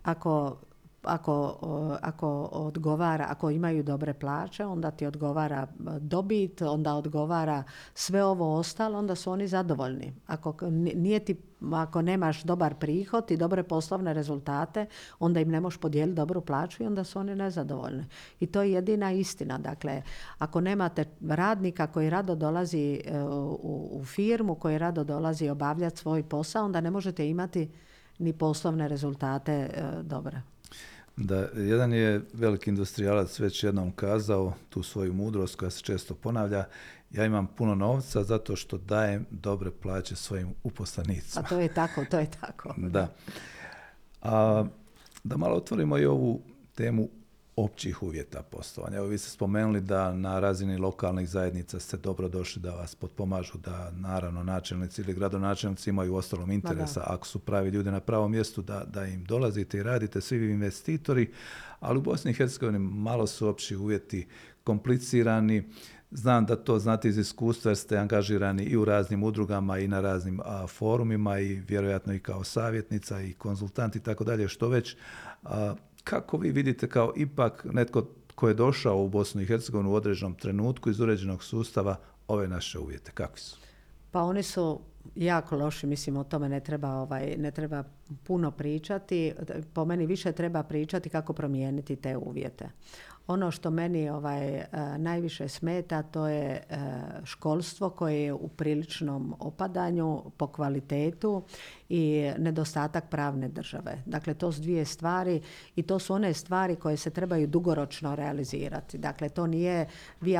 [0.04, 0.58] ako
[1.04, 1.58] ako,
[2.02, 5.68] ako odgovara, ako imaju dobre plaće, onda ti odgovara
[6.00, 10.14] dobit, onda odgovara sve ovo ostalo, onda su oni zadovoljni.
[10.28, 10.56] Ako,
[10.96, 11.36] nije ti,
[11.72, 14.86] ako nemaš dobar prihod i dobre poslovne rezultate,
[15.20, 18.06] onda im ne možeš podijeliti dobru plaću i onda su oni nezadovoljni.
[18.40, 19.58] I to je jedina istina.
[19.58, 20.02] Dakle,
[20.38, 26.24] ako nemate radnika koji rado dolazi e, u, u firmu, koji rado dolazi obavljati svoj
[26.24, 27.70] posao, onda ne možete imati
[28.20, 30.42] ni poslovne rezultate e, dobre.
[31.18, 36.66] Da, jedan je veliki industrijalac već jednom kazao tu svoju mudrost koja se često ponavlja,
[37.12, 41.46] ja imam puno novca zato što dajem dobre plaće svojim uposlenicima.
[41.46, 42.74] A to je tako, to je tako.
[42.78, 43.14] da.
[44.22, 44.66] A,
[45.24, 46.42] da malo otvorimo i ovu
[46.76, 47.10] temu
[47.64, 48.98] općih uvjeta poslovanja.
[48.98, 53.58] Evo vi ste spomenuli da na razini lokalnih zajednica ste dobro došli da vas potpomažu,
[53.58, 58.62] da naravno načelnici ili gradonačelnici imaju ostalom interesa, ako su pravi ljudi na pravom mjestu,
[58.62, 61.32] da, da im dolazite i radite, svi investitori,
[61.80, 64.28] ali u Bosni i Hercegovini malo su opći uvjeti
[64.64, 65.64] komplicirani,
[66.14, 70.02] Znam da to znate iz iskustva jer ste angažirani i u raznim udrugama i na
[70.02, 74.96] raznim forumima i vjerojatno i kao savjetnica i konzultant i tako dalje, što već.
[75.44, 79.96] A, kako vi vidite kao ipak netko ko je došao u Bosnu i Hercegovinu u
[79.96, 81.96] određenom trenutku iz uređenog sustava
[82.28, 83.12] ove naše uvjete?
[83.12, 83.58] Kakvi su?
[84.12, 84.80] Pa oni su
[85.16, 87.84] jako loši, mislim o tome ne treba, ovaj, ne treba
[88.24, 89.34] puno pričati.
[89.74, 92.70] Po meni više treba pričati kako promijeniti te uvjete.
[93.28, 96.64] Ono što meni ovaj, e, najviše smeta to je e,
[97.24, 101.44] školstvo koje je u priličnom opadanju po kvalitetu
[101.90, 104.04] i nedostatak pravne države.
[104.06, 105.42] Dakle, to su dvije stvari
[105.76, 108.98] i to su one stvari koje se trebaju dugoročno realizirati.
[108.98, 109.88] Dakle, to nije
[110.22, 110.38] vi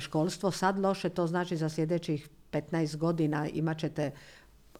[0.00, 4.10] školstvo sad loše, to znači za sljedećih 15 godina imat ćete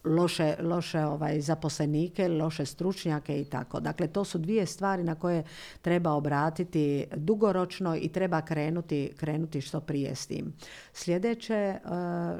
[0.03, 3.79] loše, loše ovaj, zaposlenike, loše stručnjake i tako.
[3.79, 5.43] Dakle, to su dvije stvari na koje
[5.81, 10.53] treba obratiti dugoročno i treba krenuti, krenuti što prije s tim.
[10.93, 11.79] Sljedeće eh,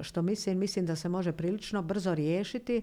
[0.03, 2.81] što mislim, mislim da se može prilično brzo riješiti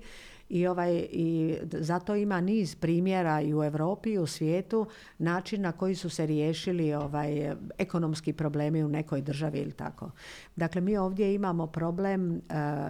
[0.48, 4.86] i, ovaj, i zato ima niz primjera i u Europi i u svijetu
[5.18, 10.10] način na koji su se riješili ovaj, ekonomski problemi u nekoj državi ili tako.
[10.56, 12.40] Dakle, mi ovdje imamo problem uh,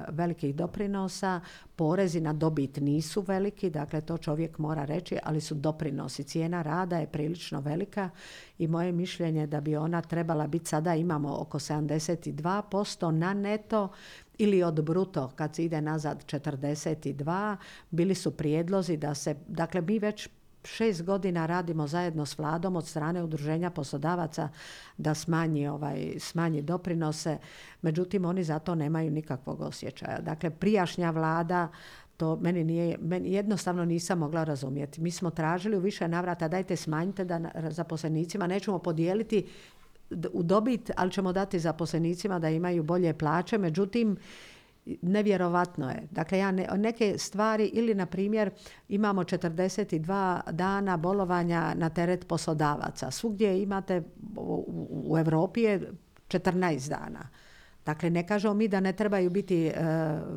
[0.08, 1.40] velikih doprinosa,
[1.78, 6.24] porezi na dobit nisu veliki, dakle to čovjek mora reći, ali su doprinosi.
[6.24, 8.10] Cijena rada je prilično velika
[8.58, 13.88] i moje mišljenje da bi ona trebala biti, sada imamo oko 72% na neto,
[14.38, 17.56] ili od bruto kad se ide nazad 42,
[17.90, 20.28] bili su prijedlozi da se, dakle mi već
[20.64, 24.48] šest godina radimo zajedno s vladom od strane udruženja poslodavaca
[24.96, 27.38] da smanji, ovaj, smanji doprinose,
[27.82, 30.20] međutim oni za to nemaju nikakvog osjećaja.
[30.20, 31.68] Dakle, prijašnja vlada
[32.16, 35.00] to meni nije, meni jednostavno nisam mogla razumjeti.
[35.00, 37.40] Mi smo tražili u više navrata dajte smanjite da
[37.70, 39.46] zaposlenicima nećemo podijeliti
[40.32, 43.58] u dobit, ali ćemo dati zaposlenicima da imaju bolje plaće.
[43.58, 44.16] Međutim,
[45.02, 46.08] nevjerovatno je.
[46.10, 48.50] Dakle, ja neke stvari ili, na primjer,
[48.88, 53.10] imamo 42 dana bolovanja na teret poslodavaca.
[53.10, 54.02] Svugdje imate,
[54.36, 54.64] u,
[55.06, 55.92] u Europi je
[56.28, 57.28] 14 dana.
[57.86, 59.72] Dakle, ne kažemo mi da ne trebaju biti, e,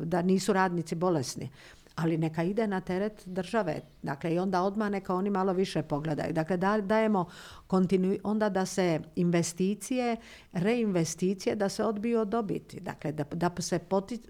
[0.04, 1.50] da nisu radnici bolesni
[1.94, 3.80] ali neka ide na teret države.
[4.02, 6.32] Dakle, i onda odmah neka oni malo više pogledaju.
[6.32, 7.28] Dakle, dajemo
[7.66, 10.16] kontinu, onda da se investicije,
[10.52, 12.80] reinvesticije, da se odbiju od dobiti.
[12.80, 13.78] Dakle, da, da se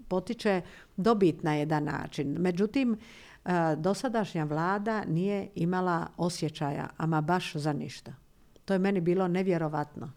[0.08, 0.60] potiče
[0.96, 2.36] dobit na jedan način.
[2.38, 2.98] Međutim,
[3.44, 8.14] e, dosadašnja vlada nije imala osjećaja, ama baš za ništa.
[8.64, 10.12] To je meni bilo nevjerovatno.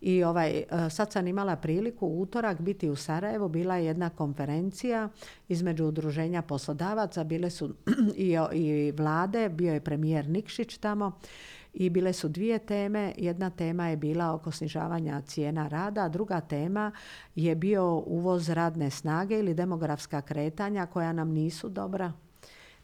[0.00, 4.10] I ovaj, e, sad sam imala priliku u utorak biti u Sarajevu, bila je jedna
[4.10, 5.08] konferencija
[5.48, 7.74] između udruženja poslodavaca, bile su
[8.16, 11.12] i, i vlade, bio je premijer Nikšić tamo.
[11.72, 13.12] I bile su dvije teme.
[13.16, 16.92] Jedna tema je bila oko snižavanja cijena rada, a druga tema
[17.34, 22.12] je bio uvoz radne snage ili demografska kretanja koja nam nisu dobra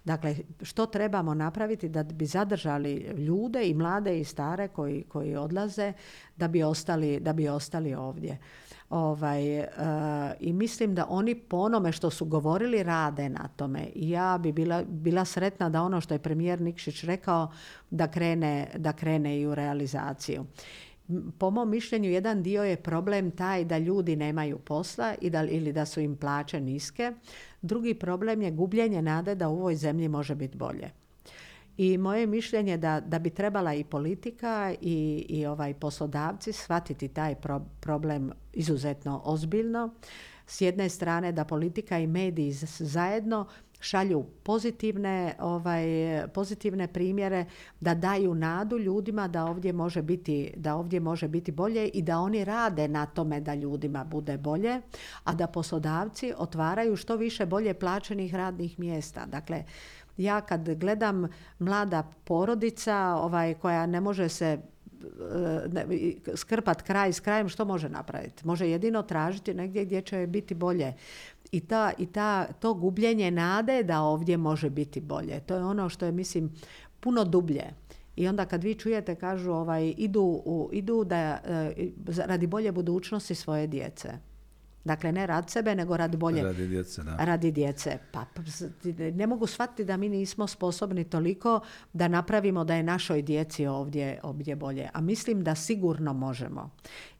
[0.07, 5.93] Dakle, što trebamo napraviti da bi zadržali ljude i mlade i stare koji, koji odlaze
[6.37, 8.39] da bi ostali, da bi ostali ovdje.
[8.91, 9.67] Ovaj, uh,
[10.41, 13.87] I mislim da oni po onome što su govorili rade na tome.
[13.95, 17.53] I ja bi bila, bila sretna da ono što je premijer Nikšić rekao
[17.91, 20.45] da krene, da krene i u realizaciju.
[21.39, 25.73] Po mom mišljenju jedan dio je problem taj da ljudi nemaju posla i da, ili
[25.73, 27.13] da su im plaće niske.
[27.63, 30.91] Drugi problem je gubljenje nade da u ovoj zemlji može biti bolje.
[31.77, 37.35] I moje mišljenje da, da bi trebala i politika i, i ovaj poslodavci shvatiti taj
[37.81, 39.95] problem izuzetno ozbiljno.
[40.47, 43.47] S jedne strane da politika i mediji zajedno
[43.81, 45.87] šalju pozitivne, ovaj,
[46.35, 47.45] pozitivne primjere,
[47.81, 52.19] da daju nadu ljudima da ovdje može biti, da ovdje može biti bolje i da
[52.19, 54.81] oni rade na tome da ljudima bude bolje,
[55.25, 59.27] a da poslodavci otvaraju što više bolje plaćenih radnih mjesta.
[59.27, 59.65] Dakle,
[60.17, 64.59] ja kad gledam mlada porodica ovaj, koja ne može se
[66.35, 68.47] skrpat kraj s krajem, što može napraviti?
[68.47, 70.95] Može jedino tražiti negdje gdje će biti bolje.
[71.57, 75.41] I, ta, i ta, to gubljenje nade da ovdje može biti bolje.
[75.41, 76.53] To je ono što je, mislim,
[77.01, 77.65] puno dublje.
[78.17, 81.73] I onda kad vi čujete, kažu, ovaj, idu, u, idu da, eh,
[82.27, 84.09] radi bolje budućnosti svoje djece.
[84.87, 86.43] Dakle, ne rad sebe, nego radi bolje.
[86.43, 87.17] Radi djece, da.
[87.19, 87.99] Radi djece.
[88.13, 88.25] Pa,
[89.15, 91.61] ne mogu shvatiti da mi nismo sposobni toliko
[91.93, 94.89] da napravimo da je našoj djeci ovdje, ovdje bolje.
[94.93, 96.71] A mislim da sigurno možemo.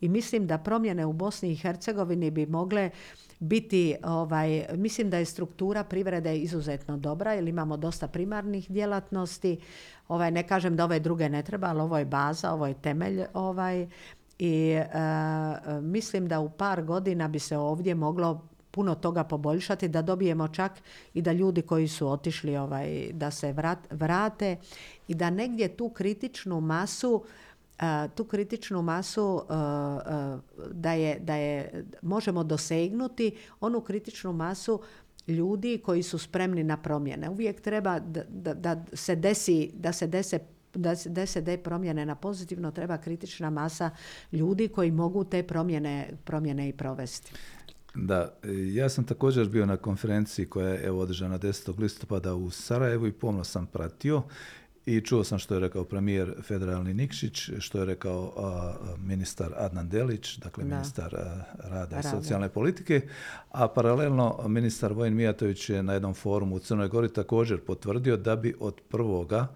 [0.01, 2.91] I mislim da promjene u Bosni i Hercegovini bi mogle
[3.39, 9.59] biti, ovaj, mislim da je struktura privrede izuzetno dobra jer imamo dosta primarnih djelatnosti.
[10.09, 13.25] Ovaj, ne kažem da ove druge ne treba, ali ovo je baza, ovo je temelj
[13.35, 13.87] ovaj,
[14.39, 14.89] i e,
[15.81, 20.73] mislim da u par godina bi se ovdje moglo puno toga poboljšati, da dobijemo čak
[21.15, 23.55] i da ljudi koji su otišli ovaj, da se
[23.91, 24.57] vrate
[25.09, 27.25] i da negdje tu kritičnu masu
[27.79, 29.43] e, tu kritičnu masu
[30.71, 34.81] da je, da je možemo dosegnuti onu kritičnu masu
[35.29, 37.31] ljudi koji su spremni na promjene.
[37.31, 40.39] Uvijek treba da, da, da se desi da se dese
[41.07, 43.91] da se de promjene na pozitivno treba kritična masa
[44.33, 47.33] ljudi koji mogu te promjene, promjene i provesti.
[47.95, 48.33] Da,
[48.73, 51.81] ja sam također bio na konferenciji koja je evo, održana 10.
[51.81, 54.23] listopada u Sarajevu i pomno sam pratio
[54.87, 58.33] i čuo sam što je rekao premijer federalni Nikšić, što je rekao
[58.99, 61.17] ministar Adnan Delić, dakle ministar
[61.59, 63.09] rada i socijalne politike,
[63.51, 68.37] a paralelno ministar Vojin Mijatović je na jednom forumu u Crnoj Gori također potvrdio da
[68.37, 69.47] bi od prvoga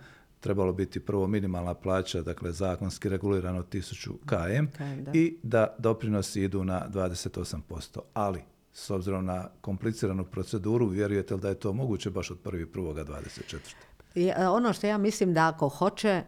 [0.41, 4.83] trebalo biti prvo minimalna plaća, dakle zakonski regulirano 1000 km
[5.15, 8.01] i da doprinosi idu na 28%.
[8.15, 13.75] Ali, s obzirom na kompliciranu proceduru, vjerujete li da je to moguće baš od 1.1.24.
[14.15, 16.23] E, ono što ja mislim da ako hoće,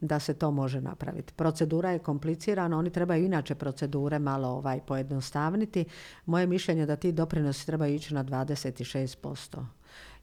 [0.00, 1.32] da se to može napraviti.
[1.32, 5.84] Procedura je komplicirana, oni trebaju inače procedure malo ovaj pojednostavniti.
[6.26, 9.64] Moje mišljenje je da ti doprinosi trebaju ići na 26%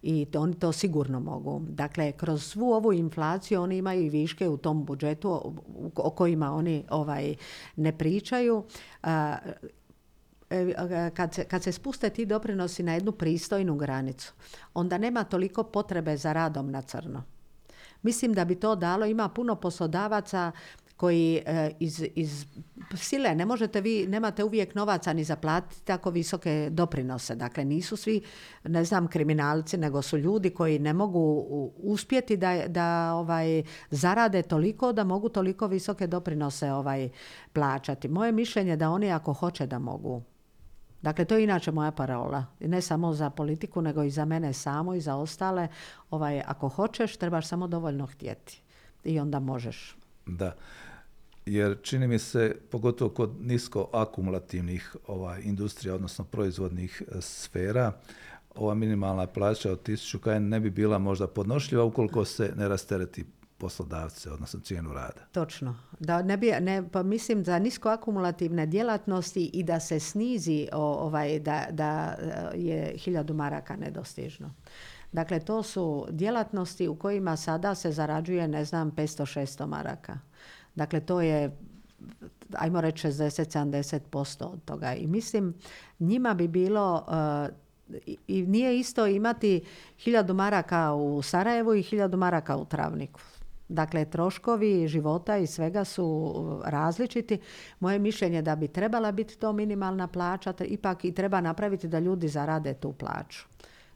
[0.04, 1.62] i to, oni to sigurno mogu.
[1.70, 5.54] Dakle, kroz svu ovu inflaciju oni imaju i viške u tom budžetu
[5.96, 7.36] o kojima oni ovaj
[7.76, 8.64] ne pričaju.
[9.04, 9.38] E,
[11.14, 14.34] kad se, kad se spuste ti doprinosi na jednu pristojnu granicu,
[14.74, 17.24] onda nema toliko potrebe za radom na crno.
[18.02, 20.52] Mislim da bi to dalo, ima puno poslodavaca
[20.98, 22.46] koji e, iz, iz
[22.96, 27.36] sile ne možete vi, nemate uvijek novaca ni zaplatiti tako visoke doprinose.
[27.36, 28.22] Dakle, nisu svi,
[28.64, 31.46] ne znam, kriminalci, nego su ljudi koji ne mogu
[31.78, 37.10] uspjeti da, da ovaj, zarade toliko da mogu toliko visoke doprinose ovaj,
[37.54, 38.08] plaćati.
[38.08, 40.22] Moje mišljenje da oni ako hoće da mogu.
[41.02, 42.46] Dakle, to je inače moja parola.
[42.60, 45.68] Ne samo za politiku, nego i za mene samo i za ostale.
[46.10, 48.62] Ovaj, ako hoćeš, trebaš samo dovoljno htjeti.
[49.04, 50.03] I onda možeš.
[50.26, 50.56] Da
[51.46, 57.92] jer čini mi se, pogotovo kod nisko akumulativnih ovaj, industrija, odnosno proizvodnih e, sfera,
[58.56, 63.26] ova minimalna plaća od 1000 kn ne bi bila možda podnošljiva ukoliko se ne rastereti
[63.58, 65.26] poslodavce, odnosno cijenu rada.
[65.32, 65.76] Točno.
[66.00, 71.40] Da ne bi, ne, pa mislim za nisko akumulativne djelatnosti i da se snizi ovaj,
[71.40, 74.54] da, da e, je hiljadu maraka nedostižno.
[75.14, 80.20] Dakle, to su djelatnosti u kojima sada se zarađuje, ne znam, 500-600 maraka.
[80.76, 81.58] Dakle, to je
[82.58, 84.94] ajmo reći 60-70% od toga.
[84.94, 85.54] I mislim,
[86.00, 87.64] njima bi bilo uh,
[88.28, 89.64] i nije isto imati
[89.98, 93.20] hiljadu maraka u Sarajevu i hiljadu maraka u Travniku.
[93.70, 97.40] Dakle, troškovi života i svega su različiti.
[97.80, 102.28] Moje mišljenje da bi trebala biti to minimalna plaća, ipak i treba napraviti da ljudi
[102.28, 103.46] zarade tu plaću.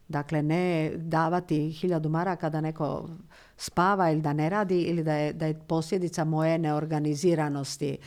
[0.10, 3.10] Dakle, ne davati hiljadu maraka da neko
[3.58, 7.98] spava ili da ne radi ili da je, da je posljedica moje neorganiziranosti.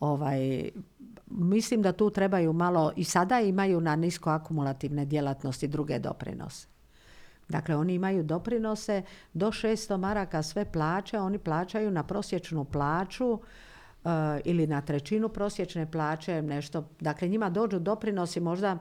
[0.00, 0.70] Ovaj,
[1.26, 6.66] mislim da tu trebaju malo, i sada imaju na nisko akumulativne djelatnosti druge doprinose.
[7.48, 9.02] Dakle, oni imaju doprinose
[9.32, 13.40] do 600 maraka sve plaće, oni plaćaju na prosječnu plaću uh,
[14.44, 16.88] ili na trećinu prosječne plaće nešto.
[17.00, 18.78] Dakle, njima dođu doprinosi možda,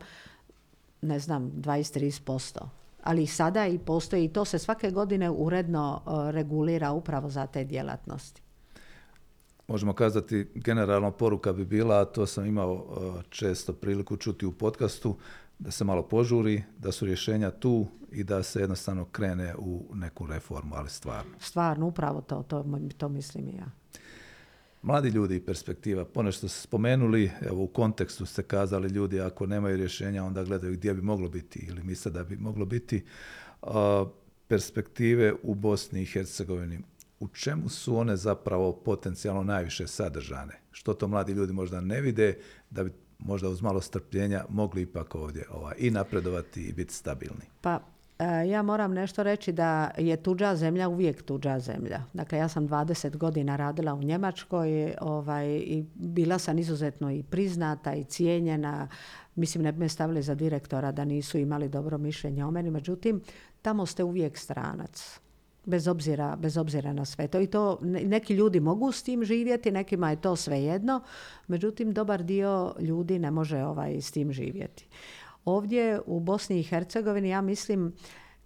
[1.02, 2.60] ne znam, 20-30%.
[3.04, 7.48] ali i sada i postoji i to se svake godine uredno e, regulira upravo za
[7.48, 8.42] te djelatnosti.
[9.68, 14.52] Možemo kazati, generalno poruka bi bila, a to sam imao e, često priliku čuti u
[14.52, 15.16] podcastu,
[15.60, 20.28] da se malo požuri, da su rješenja tu i da se jednostavno krene u neku
[20.28, 21.32] reformu, ali stvarno.
[21.40, 22.66] Stvarno, upravo to, to,
[22.98, 23.72] to mislim i ja.
[24.82, 29.78] Mladi ljudi i perspektiva, ponešto ste spomenuli, evo u kontekstu ste kazali ljudi ako nemaju
[29.78, 33.06] rješenja onda gledaju gdje bi moglo biti ili misle da bi moglo biti
[34.48, 36.80] perspektive u Bosni i Hercegovini.
[37.20, 40.60] U čemu su one zapravo potencijalno najviše sadržane?
[40.72, 42.38] Što to mladi ljudi možda ne vide
[42.70, 47.46] da bi možda uz malo strpljenja mogli ipak ovdje ovaj, i napredovati i biti stabilni?
[47.62, 47.80] Pa
[48.50, 52.04] ja moram nešto reći da je tuđa zemlja uvijek tuđa zemlja.
[52.14, 57.94] Dakle, ja sam 20 godina radila u Njemačkoj ovaj, i bila sam izuzetno i priznata
[57.94, 58.88] i cijenjena.
[59.36, 62.72] Mislim, ne bi me stavili za direktora da nisu imali dobro mišljenje o meni.
[62.72, 63.22] Međutim,
[63.62, 65.20] tamo ste uvijek stranac.
[65.66, 67.40] Bez obzira, bez obzira na sve to.
[67.40, 71.02] I to neki ljudi mogu s tim živjeti, nekima je to svejedno.
[71.48, 74.88] Međutim, dobar dio ljudi ne može ovaj, s tim živjeti.
[75.46, 77.94] Ovdje u Bosni i Hercegovini ja mislim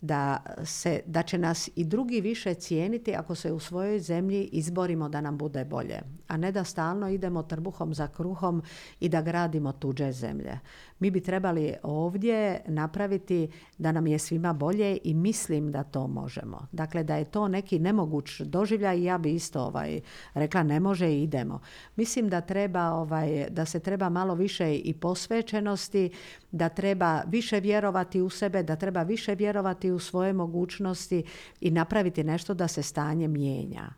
[0.01, 5.09] da, se, da će nas i drugi više cijeniti ako se u svojoj zemlji izborimo
[5.09, 8.63] da nam bude bolje, a ne da stalno idemo trbuhom za kruhom
[8.99, 10.59] i da gradimo tuđe zemlje.
[11.03, 13.47] Mi bi trebali ovdje napraviti
[13.77, 16.67] da nam je svima bolje i mislim da to možemo.
[16.71, 20.01] Dakle, da je to neki nemoguć doživljaj i ja bi isto ovaj,
[20.33, 21.59] rekla ne može i idemo.
[21.95, 26.09] Mislim da treba ovaj, da se treba malo više i posvećenosti,
[26.51, 31.23] da treba više vjerovati u sebe, da treba više vjerovati u svoje mogućnosti
[31.61, 33.93] i napraviti nešto da se stanje mijenja.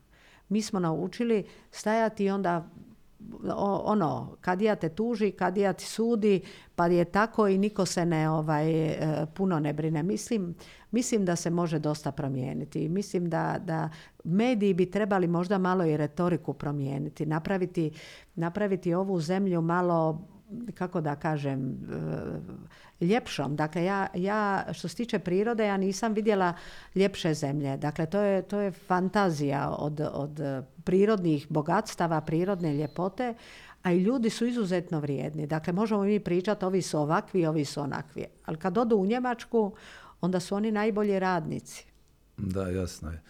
[0.49, 2.69] Mi smo naučili stajati onda
[3.83, 6.41] ono, kad ja te tuži, kad ja ti sudi,
[6.75, 10.03] pa je tako i niko se ne ovaj, e, puno ne brine.
[10.03, 10.55] Mislim,
[10.91, 12.89] mislim da se može dosta promijeniti.
[12.89, 13.89] Mislim da, da
[14.23, 17.91] mediji bi trebali možda malo i retoriku promijeniti, napraviti,
[18.35, 20.27] napraviti ovu zemlju malo
[20.73, 21.69] kako da kažem,
[23.01, 23.55] e, ljepšom.
[23.55, 26.53] Dakle, ja, ja što se tiče prirode, ja nisam vidjela
[26.95, 27.77] ljepše zemlje.
[27.77, 30.39] Dakle, to je, to je fantazija od, od
[30.85, 33.33] prirodnih bogatstava, prirodne ljepote,
[33.83, 35.47] a i ljudi su izuzetno vrijedni.
[35.47, 38.25] Dakle, možemo mi pričati, ovi su ovakvi, ovi su onakvi.
[38.45, 39.71] Ali kad odu u Njemačku,
[40.21, 41.85] onda su oni najbolji radnici.
[42.37, 43.21] Da, jasno je.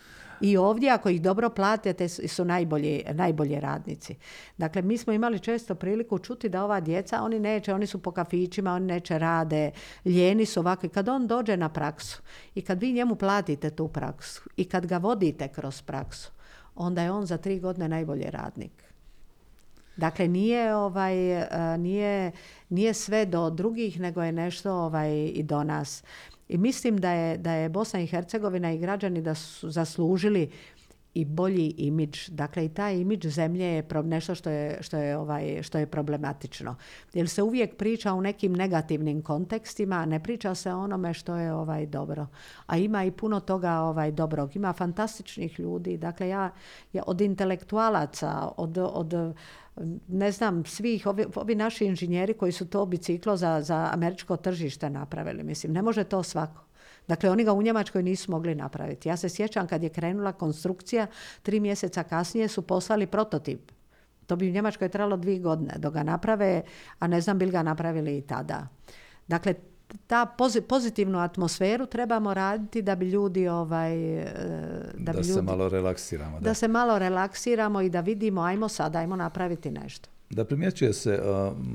[0.41, 4.15] I ovdje ako ih dobro platite su najbolji, najbolji radnici.
[4.57, 8.11] Dakle, mi smo imali često priliku čuti da ova djeca, oni neće, oni su po
[8.11, 9.71] kafićima, oni neće rade,
[10.05, 10.89] ljeni su ovakvi.
[10.89, 12.21] Kad on dođe na praksu
[12.55, 16.31] i kad vi njemu platite tu praksu i kad ga vodite kroz praksu,
[16.75, 18.85] onda je on za tri godine najbolji radnik.
[19.97, 22.31] Dakle, nije, ovaj, e, nije,
[22.69, 26.03] nije sve do drugih, nego je nešto ovaj, i do nas.
[26.47, 30.51] I mislim da je, da je Bosna i Hercegovina i građani da su zaslužili
[31.15, 32.29] i bolji imidž.
[32.29, 36.75] Dakle, i taj imidž zemlje je nešto što je, što je, ovaj, što je problematično.
[37.13, 41.53] Jer se uvijek priča u nekim negativnim kontekstima, ne priča se o onome što je
[41.53, 42.27] ovaj dobro.
[42.67, 44.55] A ima i puno toga ovaj dobrog.
[44.55, 45.97] Ima fantastičnih ljudi.
[45.97, 46.51] Dakle, ja,
[46.93, 49.13] ja od intelektualaca, od, od
[50.07, 54.89] ne znam, svih, ovi, ovi naši inženjeri koji su to biciklo za, za američko tržište
[54.89, 55.43] napravili.
[55.43, 56.65] Mislim, ne može to svako.
[57.07, 59.09] Dakle, oni ga u Njemačkoj nisu mogli napraviti.
[59.09, 61.07] Ja se sjećam kad je krenula konstrukcija,
[61.41, 63.71] tri mjeseca kasnije su poslali prototip.
[64.25, 66.61] To bi u Njemačkoj trebalo dvije godine dok ga naprave,
[66.99, 68.67] a ne znam bi li ga napravili i tada.
[69.27, 69.53] Dakle,
[70.07, 70.35] ta
[70.67, 74.33] pozitivnu atmosferu trebamo raditi da bi ljudi ovaj e,
[74.97, 76.53] da, bi se malo relaksiramo da.
[76.53, 81.19] se malo relaksiramo i da vidimo ajmo sad ajmo napraviti nešto da primjećuje se,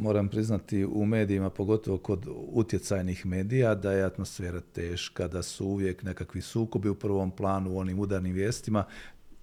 [0.00, 6.02] moram priznati, u medijima, pogotovo kod utjecajnih medija, da je atmosfera teška, da su uvijek
[6.02, 8.84] nekakvi sukobi u prvom planu u onim udarnim vijestima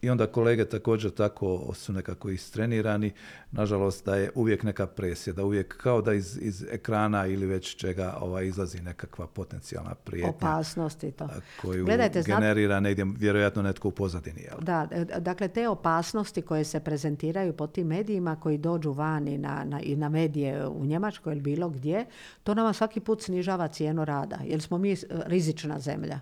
[0.07, 3.11] i onda kolege također tako su nekako istrenirani,
[3.51, 7.75] nažalost da je uvijek neka presija, da uvijek kao da iz, iz ekrana ili već
[7.75, 10.29] čega ovaj, izlazi nekakva potencijalna prijetnja.
[10.29, 11.29] Opasnost i to.
[11.61, 14.41] Koju Gledajte, generira negdje vjerojatno netko u pozadini.
[14.41, 14.57] Jel?
[14.61, 19.63] Da, e, dakle te opasnosti koje se prezentiraju po tim medijima koji dođu vani na,
[19.63, 22.05] na, i na medije u Njemačkoj ili bilo gdje,
[22.43, 26.19] to nama svaki put snižava cijenu rada, jer smo mi rizična zemlja.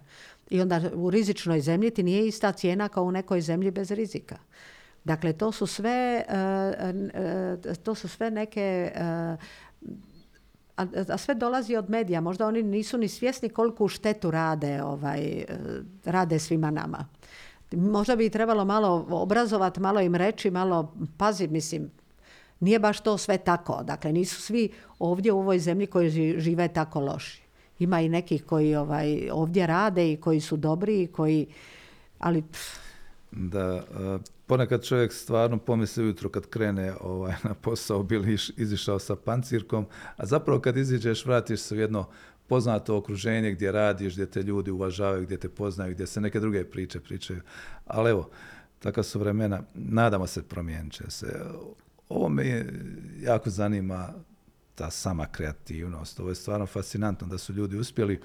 [0.49, 4.37] I onda u rizičnoj zemlji ti nije ista cijena kao u nekoj zemlji bez rizika.
[5.03, 6.35] Dakle, to su sve, e,
[7.63, 9.37] e, to su sve neke e,
[10.77, 12.21] a, sve dolazi od medija.
[12.21, 15.45] Možda oni nisu ni svjesni koliko štetu rade, ovaj,
[16.05, 17.05] rade svima nama.
[17.71, 21.91] Možda bi trebalo malo obrazovati, malo im reći, malo pazi, mislim,
[22.59, 23.83] nije baš to sve tako.
[23.83, 24.69] Dakle, nisu svi
[24.99, 27.44] ovdje u ovoj zemlji koji žive tako loši.
[27.79, 31.47] Ima i nekih koji ovaj, ovdje rade i koji su dobri i koji,
[32.19, 32.43] ali
[33.31, 33.83] da
[34.45, 39.85] ponekad čovjek stvarno pomisli ujutro kad krene ovaj, na posao bili izišao sa pancirkom,
[40.17, 42.09] a zapravo kad iziđeš vratiš se u jedno
[42.47, 46.63] poznato okruženje gdje radiš, gdje te ljudi uvažavaju, gdje te poznaju, gdje se neke druge
[46.63, 47.41] priče pričaju.
[47.85, 48.29] Ali evo,
[48.79, 51.45] takva su vremena, nadamo se promijenit će se.
[52.09, 52.65] Ovo me
[53.21, 54.13] jako zanima
[54.75, 56.19] ta sama kreativnost.
[56.19, 58.21] Ovo je stvarno fascinantno da su ljudi uspjeli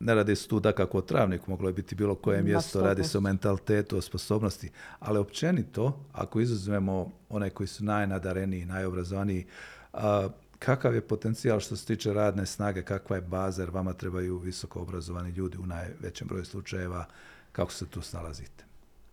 [0.00, 3.04] ne radi se tu da kako o travniku, moglo je biti bilo koje mjesto, radi
[3.04, 9.46] se o mentalitetu, o sposobnosti, ali općenito, ako izuzmemo one koji su najnadareniji, najobrazovaniji,
[9.92, 10.28] a,
[10.58, 14.80] kakav je potencijal što se tiče radne snage, kakva je baza, jer vama trebaju visoko
[14.80, 17.04] obrazovani ljudi u najvećem broju slučajeva,
[17.52, 18.63] kako se tu snalazite?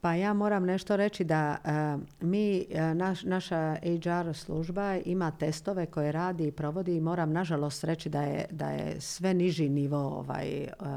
[0.01, 5.85] Pa ja moram nešto reći da e, mi, e, naš, naša HR služba ima testove
[5.85, 9.97] koje radi i provodi i moram nažalost reći da je, da je sve niži nivo
[9.97, 10.87] ovaj, uh,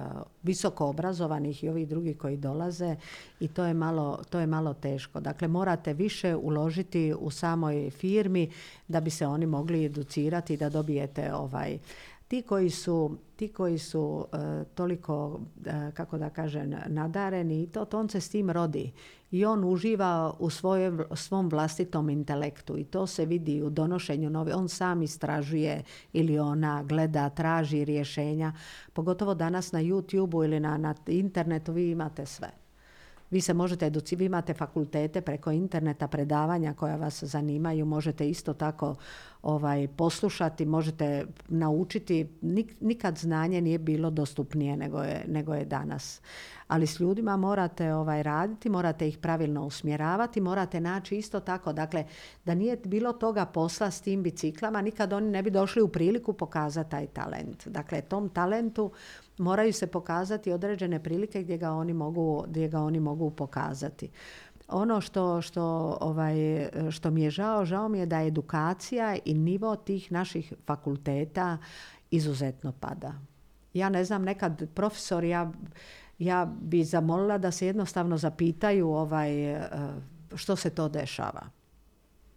[0.42, 2.96] visoko obrazovanih i ovih drugih koji dolaze
[3.40, 5.20] i to je, malo, to je malo teško.
[5.20, 8.50] Dakle, morate više uložiti u samoj firmi
[8.88, 11.78] da bi se oni mogli educirati da dobijete ovaj,
[12.34, 17.98] ti koji su, ti koji su e, toliko, e, kako da kažem, nadareni, to, to
[17.98, 18.92] on se s tim rodi.
[19.30, 24.54] I on uživa u svoje, svom vlastitom intelektu i to se vidi u donošenju nove.
[24.54, 25.82] On sam istražuje
[26.12, 28.52] ili ona gleda, traži rješenja.
[28.92, 32.63] Pogotovo danas na YouTube ili na, na internetu vi imate sve.
[33.34, 38.54] Vi se možete educirati, vi imate fakultete preko interneta, predavanja koja vas zanimaju, možete isto
[38.54, 38.94] tako
[39.42, 42.28] ovaj, poslušati, možete naučiti.
[42.80, 46.20] Nikad znanje nije bilo dostupnije nego je, nego je danas.
[46.68, 51.72] Ali s ljudima morate ovaj, raditi, morate ih pravilno usmjeravati, morate naći isto tako.
[51.72, 52.04] Dakle,
[52.44, 56.32] da nije bilo toga posla s tim biciklama, nikad oni ne bi došli u priliku
[56.32, 57.68] pokazati taj talent.
[57.68, 58.90] Dakle, tom talentu
[59.38, 64.10] moraju se pokazati određene prilike gdje ga oni mogu, gdje ga oni mogu pokazati.
[64.68, 69.76] Ono što, što, ovaj, što mi je žao, žao mi je da edukacija i nivo
[69.76, 71.58] tih naših fakulteta
[72.10, 73.12] izuzetno pada.
[73.74, 75.52] Ja ne znam, nekad profesor, ja,
[76.18, 79.68] ja bi zamolila da se jednostavno zapitaju ovaj, eh,
[80.34, 81.63] što se to dešava.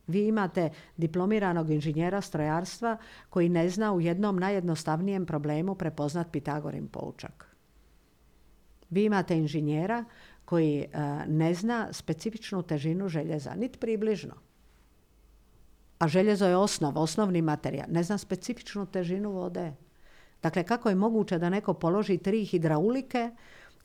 [0.08, 2.97] Vi imate diplomiranog inženjera strojarstva
[3.30, 7.55] koji ne zna u jednom najjednostavnijem problemu prepoznat Pitagorin poučak.
[8.89, 10.05] Vi imate inženjera
[10.45, 10.88] koji e,
[11.28, 14.34] ne zna specifičnu težinu željeza, niti približno.
[15.99, 17.88] A željezo je osnov, osnovni materijal.
[17.89, 19.74] Ne zna specifičnu težinu vode.
[20.43, 23.32] Dakle, kako je moguće da neko položi tri hidraulike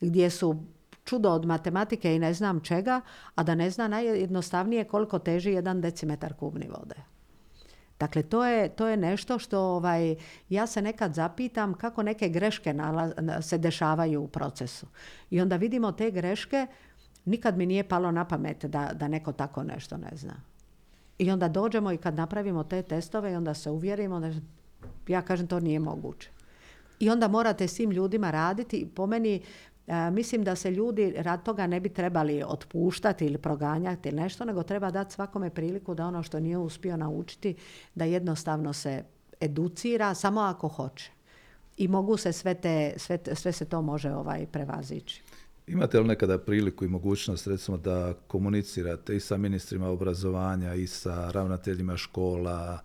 [0.01, 0.57] gdje su
[1.05, 3.01] čudo od matematike i ne znam čega,
[3.35, 7.13] a da ne zna najjednostavnije koliko teži jedan decimetar kubni vode.
[8.03, 10.17] Dakle, to je, to je nešto što ovaj,
[10.49, 12.75] ja se nekad zapitam kako neke greške
[13.43, 14.87] se dešavaju u procesu.
[15.31, 16.67] I onda vidimo te greške,
[17.25, 20.35] nikad mi nije palo na pamet da, da neko tako nešto ne zna.
[21.19, 24.33] I onda dođemo i kad napravimo te testove i onda se uvjerimo da
[25.09, 26.31] ja kažem to nije moguće.
[26.99, 28.89] I onda morate s tim ljudima raditi.
[28.95, 29.43] Po meni
[30.13, 34.63] mislim da se ljudi rad toga ne bi trebali otpuštati ili proganjati ili nešto, nego
[34.63, 37.55] treba dati svakome priliku da ono što nije uspio naučiti,
[37.95, 39.05] da jednostavno se
[39.41, 41.11] educira samo ako hoće.
[41.77, 45.23] I mogu se sve, te, sve, sve se to može ovaj prevazići.
[45.67, 51.31] Imate li nekada priliku i mogućnost recimo da komunicirate i sa ministrima obrazovanja i sa
[51.31, 52.79] ravnateljima škola,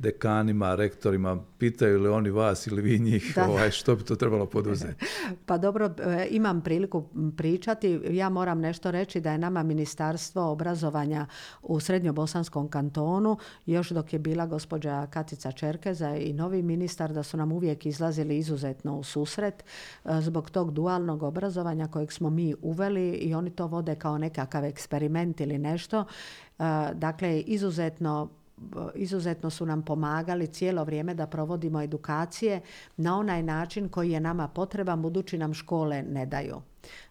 [0.00, 5.04] dekanima, rektorima, pitaju li oni vas ili vi njih ovaj, što bi to trebalo poduzeti?
[5.46, 7.04] pa dobro, e, imam priliku
[7.36, 8.00] pričati.
[8.10, 11.26] Ja moram nešto reći da je nama Ministarstvo obrazovanja
[11.62, 13.36] u Srednjobosanskom kantonu,
[13.66, 18.38] još dok je bila gospođa Katica Čerkeza i novi ministar, da su nam uvijek izlazili
[18.38, 19.64] izuzetno u susret
[20.04, 24.64] e, zbog tog dualnog obrazovanja kojeg smo mi uveli i oni to vode kao nekakav
[24.64, 26.04] eksperiment ili nešto.
[26.58, 26.62] E,
[26.94, 28.39] dakle, izuzetno
[28.94, 32.60] izuzetno su nam pomagali cijelo vrijeme da provodimo edukacije
[32.96, 36.62] na onaj način koji je nama potreban budući nam škole ne daju.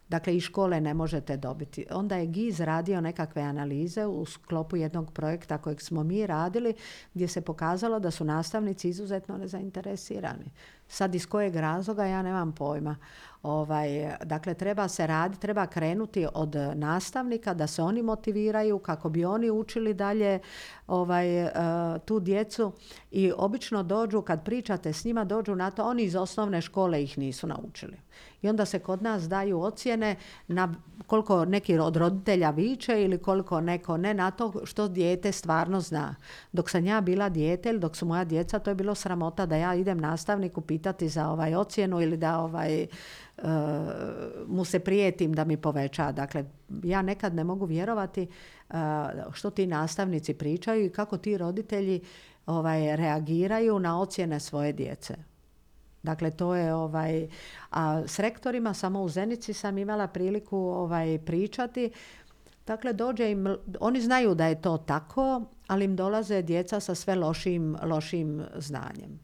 [0.09, 1.85] Dakle, i škole ne možete dobiti.
[1.91, 6.73] Onda je GIZ radio nekakve analize u sklopu jednog projekta kojeg smo mi radili,
[7.13, 10.51] gdje se pokazalo da su nastavnici izuzetno nezainteresirani.
[10.87, 12.95] Sad iz kojeg razloga ja nemam pojma.
[13.43, 19.25] Ovaj, dakle, treba se raditi, treba krenuti od nastavnika da se oni motiviraju kako bi
[19.25, 20.39] oni učili dalje
[20.87, 21.49] ovaj, uh,
[22.05, 22.71] tu djecu
[23.11, 27.17] i obično dođu, kad pričate s njima, dođu na to, oni iz osnovne škole ih
[27.17, 27.97] nisu naučili.
[28.41, 30.15] I onda se kod nas daju ocjene
[30.47, 30.73] na
[31.07, 36.15] koliko neki od roditelja viče ili koliko neko ne na to što dijete stvarno zna.
[36.51, 39.55] Dok sam ja bila dijete ili dok su moja djeca, to je bilo sramota da
[39.55, 42.87] ja idem nastavniku pitati za ovaj ocjenu ili da ovaj
[44.47, 46.11] mu se prijetim da mi poveća.
[46.11, 46.45] Dakle,
[46.83, 48.27] ja nekad ne mogu vjerovati
[49.33, 52.01] što ti nastavnici pričaju i kako ti roditelji
[52.45, 55.28] ovaj, reagiraju na ocjene svoje djece.
[56.03, 57.27] Dakle, to je ovaj,
[57.71, 61.91] a s rektorima samo u Zenici sam imala priliku ovaj, pričati.
[62.67, 67.15] Dakle, dođe im, oni znaju da je to tako, ali im dolaze djeca sa sve
[67.15, 69.19] lošim, lošim znanjem.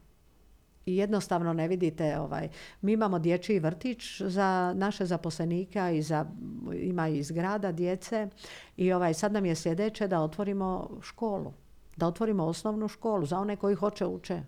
[0.86, 2.48] I jednostavno ne vidite, ovaj,
[2.80, 6.26] mi imamo dječji vrtić za naše zaposlenike i za,
[6.74, 8.28] ima i zgrada djece
[8.76, 11.52] i ovaj, sad nam je sljedeće da otvorimo školu,
[11.96, 14.42] da otvorimo osnovnu školu za one koji hoće uče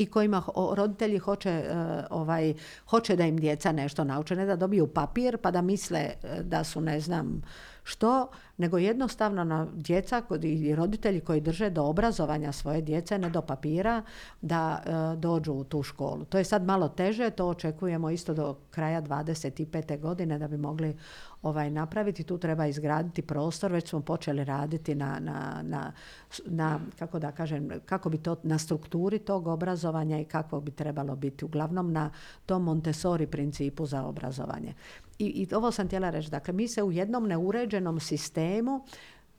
[0.00, 0.42] i kojima
[0.76, 1.64] roditelji hoće, e,
[2.10, 2.54] ovaj,
[2.86, 6.64] hoće da im djeca nešto nauče, ne da dobiju papir pa da misle e, da
[6.64, 7.42] su ne znam
[7.82, 13.42] što, nego jednostavno na djeca i roditelji koji drže do obrazovanja svoje djece, ne do
[13.42, 14.02] papira,
[14.40, 16.24] da e, dođu u tu školu.
[16.24, 20.00] To je sad malo teže, to očekujemo isto do kraja 25.
[20.00, 20.96] godine da bi mogli
[21.42, 22.24] ovaj, napraviti.
[22.24, 25.92] Tu treba izgraditi prostor, već smo počeli raditi na, na, na,
[26.46, 31.16] na, kako da kažem, kako bi to, na strukturi tog obrazovanja i kako bi trebalo
[31.16, 31.44] biti.
[31.44, 32.10] Uglavnom na
[32.46, 34.74] tom Montessori principu za obrazovanje.
[35.20, 36.30] I, I ovo sam htjela reći.
[36.30, 38.84] Dakle, mi se u jednom neuređenom sistemu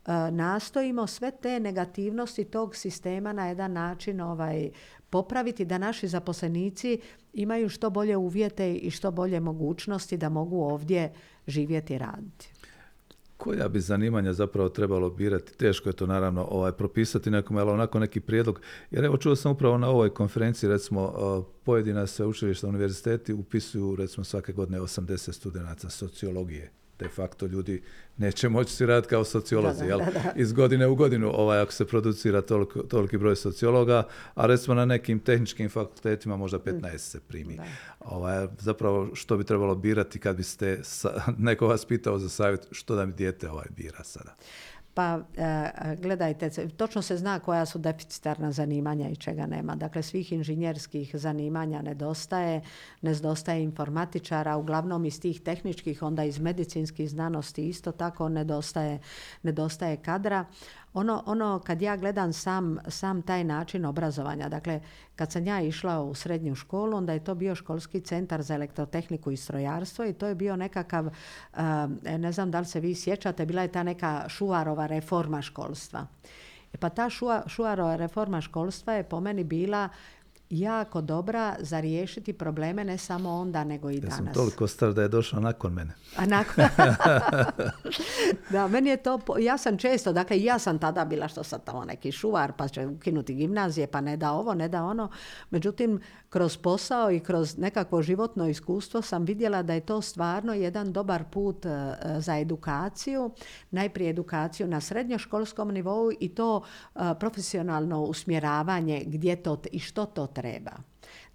[0.05, 4.69] e, nastojimo sve te negativnosti tog sistema na jedan način ovaj,
[5.09, 6.99] popraviti da naši zaposlenici
[7.34, 11.13] imaju što bolje uvjete i što bolje mogućnosti da mogu ovdje
[11.47, 12.53] živjeti i raditi.
[13.43, 15.57] Koja bi zanimanja zapravo trebalo birati?
[15.57, 18.61] Teško je to naravno ovaj, propisati nekom, ali onako neki prijedlog.
[18.91, 21.13] Jer evo čuo sam upravo na ovoj konferenciji, recimo
[21.63, 26.71] pojedina sveučilišta univerziteti upisuju recimo svake godine 80 studenata sociologije
[27.01, 27.81] de facto ljudi
[28.17, 29.99] neće moći si raditi kao sociolozi, jel?
[30.35, 34.03] iz godine u godinu, ovaj, ako se producira toliko, toliki broj sociologa,
[34.35, 36.99] a recimo na nekim tehničkim fakultetima možda 15 mm.
[36.99, 37.59] se primi.
[37.99, 42.95] Ovaj, zapravo što bi trebalo birati kad biste, sa, neko vas pitao za savjet, što
[42.95, 44.35] da mi dijete ovaj bira sada?
[44.93, 49.75] Pa e, gledajte, točno se zna koja su deficitarna zanimanja i čega nema.
[49.75, 52.61] Dakle, svih inženjerskih zanimanja nedostaje,
[53.01, 58.99] nedostaje informatičara, uglavnom iz tih tehničkih, onda iz medicinskih znanosti isto tako nedostaje,
[59.43, 60.45] nedostaje kadra.
[60.93, 64.81] Ono, ono kad ja gledam sam, sam taj način obrazovanja, dakle
[65.15, 69.31] kad sam ja išla u srednju školu, onda je to bio školski centar za elektrotehniku
[69.31, 71.61] i strojarstvo i to je bio nekakav, eh,
[72.17, 76.07] ne znam da li se vi sjećate, bila je ta neka šuvarova reforma školstva.
[76.73, 77.09] E pa ta
[77.47, 79.89] šuvarova reforma školstva je po meni bila
[80.51, 84.17] jako dobra za riješiti probleme ne samo onda nego i ja danas.
[84.17, 85.93] sam toliko star da je došao nakon mene.
[86.15, 86.65] A nakon...
[88.51, 91.85] da, meni je to, ja sam često, dakle ja sam tada bila što sam tamo
[91.85, 95.09] neki šuvar pa će ukinuti gimnazije pa ne da ovo, ne da ono.
[95.49, 100.93] Međutim, kroz posao i kroz nekakvo životno iskustvo sam vidjela da je to stvarno jedan
[100.93, 101.69] dobar put e,
[102.19, 103.31] za edukaciju.
[103.71, 106.61] Najprije edukaciju na srednjoškolskom nivou i to
[106.95, 110.40] e, profesionalno usmjeravanje gdje to i što to treba.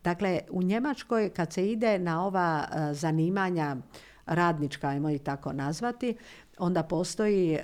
[0.04, 3.76] Dakle, u Njemačkoj kad se ide na ova e, zanimanja
[4.26, 6.16] radnička, ajmo i tako nazvati,
[6.58, 7.58] onda postoji,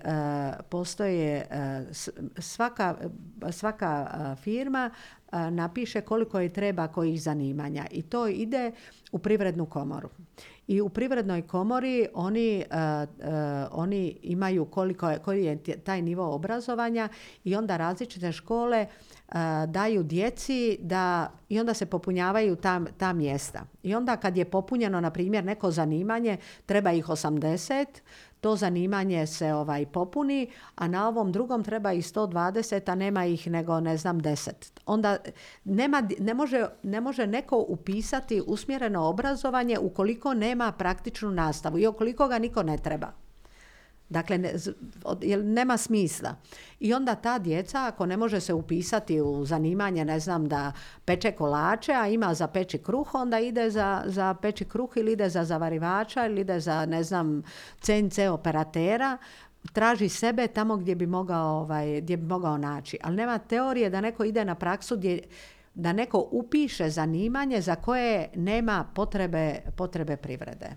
[0.68, 1.47] postoje
[2.38, 2.97] svaka,
[3.51, 4.07] svaka
[4.43, 4.90] firma
[5.32, 8.72] napiše koliko je treba kojih zanimanja i to ide
[9.12, 10.09] u privrednu komoru.
[10.67, 12.65] I u privrednoj komori oni,
[13.71, 17.09] oni imaju koliko je, koji je taj nivo obrazovanja
[17.45, 18.87] i onda različite škole
[19.67, 23.65] daju djeci da i onda se popunjavaju ta, ta mjesta.
[23.83, 26.37] I onda kad je popunjeno, na primjer, neko zanimanje,
[26.67, 27.87] treba ih 80,
[28.43, 33.51] to zanimanje se ovaj popuni, a na ovom drugom treba ih 120, a nema ih
[33.51, 34.51] nego ne znam 10.
[34.86, 35.16] Onda
[35.64, 42.28] nema, ne, može, ne može neko upisati usmjereno obrazovanje ukoliko nema praktičnu nastavu i ukoliko
[42.28, 43.12] ga niko ne treba.
[44.13, 44.53] Dakle, ne,
[45.43, 46.35] nema smisla.
[46.81, 50.73] I onda ta djeca, ako ne može se upisati u zanimanje, ne znam, da
[51.05, 55.29] peče kolače, a ima za peći kruh, onda ide za, za peći kruh ili ide
[55.29, 57.43] za zavarivača ili ide za, ne znam,
[57.81, 59.19] CNC operatera,
[59.73, 62.99] traži sebe tamo gdje bi mogao, ovaj, gdje bi mogao naći.
[63.03, 65.21] Ali nema teorije da neko ide na praksu gdje
[65.75, 70.77] da neko upiše zanimanje za koje nema potrebe, potrebe privrede.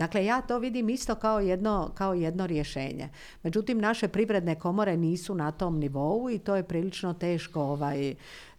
[0.00, 3.08] Dakle, ja to vidim isto kao jedno, kao jedno rješenje.
[3.42, 8.14] Međutim, naše privredne komore nisu na tom nivou i to je prilično teško ovaj,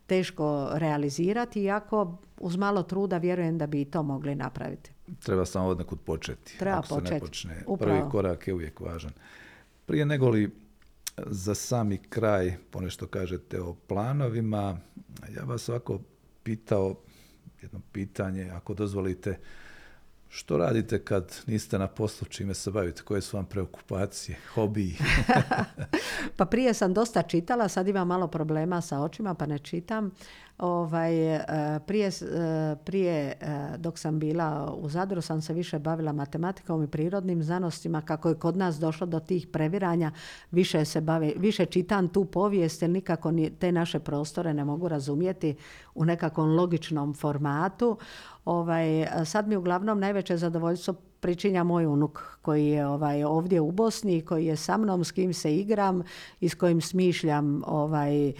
[0.08, 4.92] teško realizirati, iako uz malo truda vjerujem da bi i to mogli napraviti.
[5.24, 6.58] Treba samo od nekud početi.
[6.58, 7.08] Treba Ako početi.
[7.08, 7.64] Se ne počne.
[7.80, 9.12] Prvi korak je uvijek važan.
[9.86, 10.52] Prije nego li
[11.18, 14.78] za sami kraj ponešto kažete o planovima,
[15.36, 16.00] ja vas ovako
[16.44, 16.96] pitao
[17.62, 19.38] jedno pitanje, ako dozvolite,
[20.34, 24.98] što radite kad niste na poslu, čime se bavite, koje su vam preokupacije, hobiji?
[26.38, 30.12] pa prije sam dosta čitala, sad imam malo problema sa očima pa ne čitam.
[30.62, 31.46] Ovaj, e,
[31.86, 33.34] prije, e, prije e,
[33.78, 38.02] dok sam bila u Zadru sam se više bavila matematikom i prirodnim znanostima.
[38.02, 40.12] Kako je kod nas došlo do tih previranja,
[40.52, 44.88] više, se bavi, više čitam tu povijest jer nikako ni te naše prostore ne mogu
[44.88, 45.56] razumjeti
[45.96, 47.98] u nekakvom logičnom formatu.
[48.46, 54.22] Ovaj, sad mi uglavnom najveće zadovoljstvo pričinja moj unuk koji je ovaj, ovdje u Bosni,
[54.22, 56.04] koji je sa mnom, s kim se igram
[56.40, 58.34] i s kojim smišljam ovaj,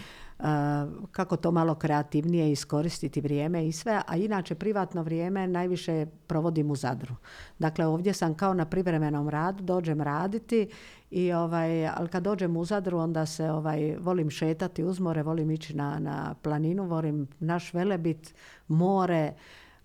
[1.12, 6.76] kako to malo kreativnije iskoristiti vrijeme i sve, a inače privatno vrijeme najviše provodim u
[6.76, 7.14] Zadru.
[7.58, 10.68] Dakle, ovdje sam kao na privremenom radu, dođem raditi
[11.10, 15.50] i ovaj, ali kad dođem u Zadru onda se ovaj, volim šetati uz more, volim
[15.50, 18.34] ići na, na planinu, volim naš velebit,
[18.68, 19.32] more,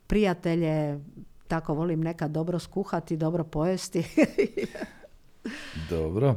[0.07, 0.99] prijatelje,
[1.47, 4.03] tako volim nekad dobro skuhati, dobro pojesti.
[5.89, 6.35] dobro.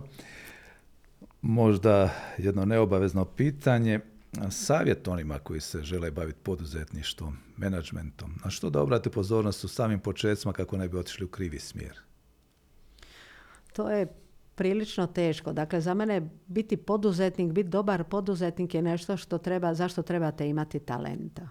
[1.43, 4.01] Možda jedno neobavezno pitanje
[4.51, 10.01] savjet onima koji se žele baviti poduzetništvom, menadžmentom, na što da obrate pozornost u samim
[10.01, 11.99] početcima kako ne bi otišli u krivi smjer?
[13.73, 14.07] To je
[14.55, 15.53] prilično teško.
[15.53, 20.79] Dakle, za mene biti poduzetnik, biti dobar poduzetnik je nešto što treba, zašto trebate imati
[20.79, 21.49] talenta.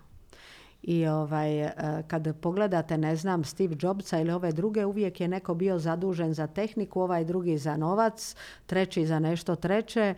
[0.83, 1.73] I ovaj, e,
[2.07, 6.47] kad pogledate, ne znam, Steve Jobsa ili ove druge, uvijek je neko bio zadužen za
[6.47, 10.13] tehniku, ovaj drugi za novac, treći za nešto treće.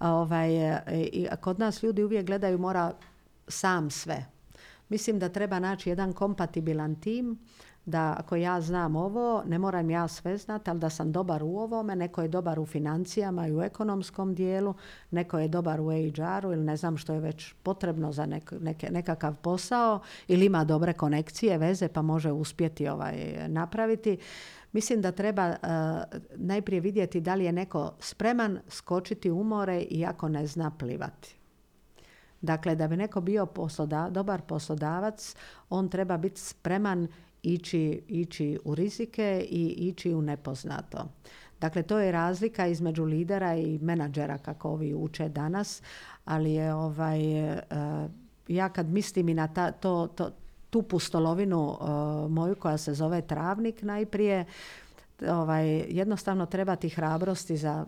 [0.00, 2.92] Ovaj, e, I kod nas ljudi uvijek gledaju mora
[3.48, 4.26] sam sve.
[4.88, 7.38] Mislim da treba naći jedan kompatibilan tim
[7.86, 11.58] da ako ja znam ovo, ne moram ja sve znati, ali da sam dobar u
[11.58, 14.74] ovome, neko je dobar u financijama i u ekonomskom dijelu,
[15.10, 18.52] neko je dobar u HR-u ili ne znam što je već potrebno za nek,
[18.90, 24.18] nekakav posao ili ima dobre konekcije, veze pa može uspjeti ovaj, napraviti.
[24.72, 25.56] Mislim da treba uh,
[26.36, 31.36] najprije vidjeti da li je neko spreman skočiti u more iako ne zna plivati.
[32.40, 35.36] Dakle, da bi neko bio posloda, dobar poslodavac,
[35.70, 37.08] on treba biti spreman
[37.46, 41.08] ići, ići u rizike i ići u nepoznato.
[41.60, 45.82] Dakle, to je razlika između lidera i menadžera kako ovi uče danas,
[46.24, 47.20] ali je ovaj,
[47.52, 47.58] uh,
[48.48, 50.30] ja kad mislim i na ta, to, to,
[50.70, 54.44] tu pustolovinu uh, moju koja se zove travnik najprije,
[55.28, 57.86] ovaj, jednostavno treba ti hrabrosti za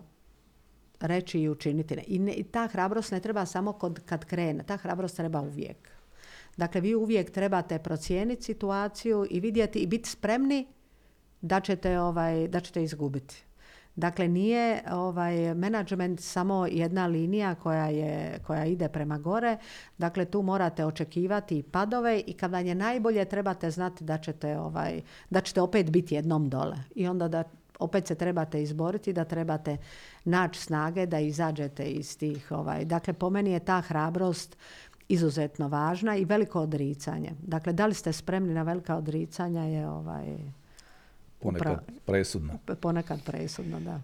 [1.01, 1.95] reći i učiniti.
[2.07, 5.98] I, ne, i ta hrabrost ne treba samo kod, kad krene, ta hrabrost treba uvijek.
[6.59, 10.67] Dakle, vi uvijek trebate procijeniti situaciju i vidjeti i biti spremni
[11.41, 13.45] da ćete, ovaj, da ćete izgubiti.
[13.97, 19.59] Dakle, nije ovaj menadžment samo jedna linija koja, je, koja ide prema gore.
[19.99, 25.01] Dakle, tu morate očekivati padove i kada je najbolje trebate znati da ćete, ovaj,
[25.31, 26.77] da ćete opet biti jednom dole.
[26.95, 27.45] I onda da
[27.79, 29.77] opet se trebate izboriti, da trebate
[30.25, 32.53] naći snage da izađete iz tih.
[32.53, 32.85] Ovaj.
[32.85, 34.57] Dakle, po meni je ta hrabrost
[35.09, 37.33] izuzetno važna i veliko odricanje.
[37.43, 40.37] Dakle, da li ste spremni na velika odricanja je ovaj...
[41.41, 42.59] Ponekad presudno.
[42.81, 44.01] Ponekad presudno, da.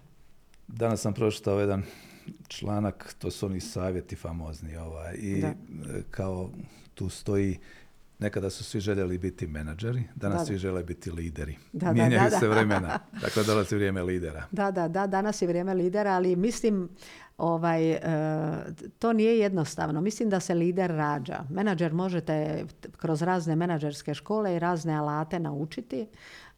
[0.67, 1.83] Danas sam pročitao jedan
[2.47, 4.77] članak, to su oni savjeti famozni.
[4.77, 5.53] Ovaj, I e,
[6.11, 6.49] kao
[6.93, 7.59] tu stoji
[8.19, 11.57] Nekada su svi željeli biti menadžeri, danas svi žele biti lideri.
[11.73, 12.99] Da, Mijenjaju se vremena.
[13.21, 14.43] Dakle, dolazi vrijeme lidera.
[14.51, 16.89] Da, da, da, danas je vrijeme lidera, ali mislim
[17.37, 17.99] ovaj, e,
[18.99, 20.01] to nije jednostavno.
[20.01, 21.43] Mislim da se lider rađa.
[21.49, 22.65] Menadžer možete
[22.97, 26.07] kroz razne menadžerske škole i razne alate naučiti,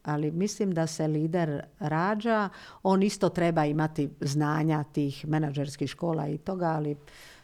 [0.03, 2.49] ali mislim da se lider rađa.
[2.83, 6.97] On isto treba imati znanja tih menadžerskih škola i toga, ali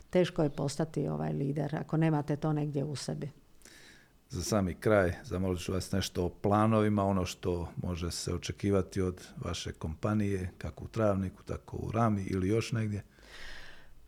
[0.09, 3.29] teško je postati ovaj lider ako nemate to negdje u sebi.
[4.29, 9.27] Za sami kraj zamolit ću vas nešto o planovima, ono što može se očekivati od
[9.37, 13.03] vaše kompanije, kako u Travniku, tako u Rami ili još negdje.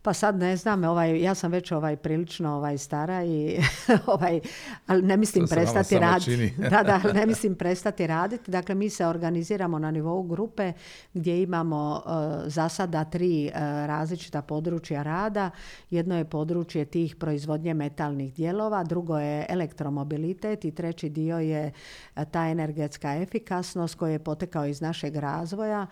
[0.06, 3.58] Pa sad ne znam, ovaj, ja sam već ovaj prilično ovaj stara i
[4.14, 4.40] ovaj,
[4.86, 6.54] ali ne mislim prestati raditi.
[6.58, 8.50] da, da, ne mislim prestati raditi.
[8.50, 10.72] Dakle, mi se organiziramo na nivou grupe
[11.14, 12.12] gdje imamo uh,
[12.46, 15.50] za sada tri uh, različita područja rada.
[15.90, 21.72] Jedno je područje tih proizvodnje metalnih dijelova, drugo je elektromobilitet i treći dio je
[22.16, 25.86] uh, ta energetska efikasnost koja je potekao iz našeg razvoja.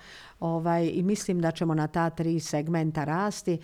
[0.45, 3.59] Ovaj, I mislim da ćemo na ta tri segmenta rasti.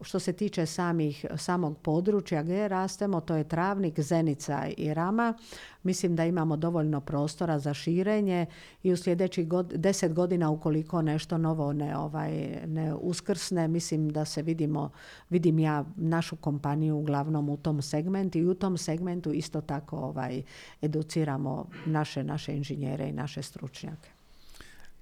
[0.00, 5.34] što se tiče samih, samog područja gdje rastemo, to je travnik, zenica i rama.
[5.82, 8.46] Mislim da imamo dovoljno prostora za širenje
[8.82, 14.24] i u sljedećih god, deset godina ukoliko nešto novo ne, ovaj, ne uskrsne, mislim da
[14.24, 14.90] se vidimo,
[15.30, 20.42] vidim ja našu kompaniju uglavnom u tom segmentu i u tom segmentu isto tako ovaj,
[20.82, 24.17] educiramo naše, naše inženjere i naše stručnjake.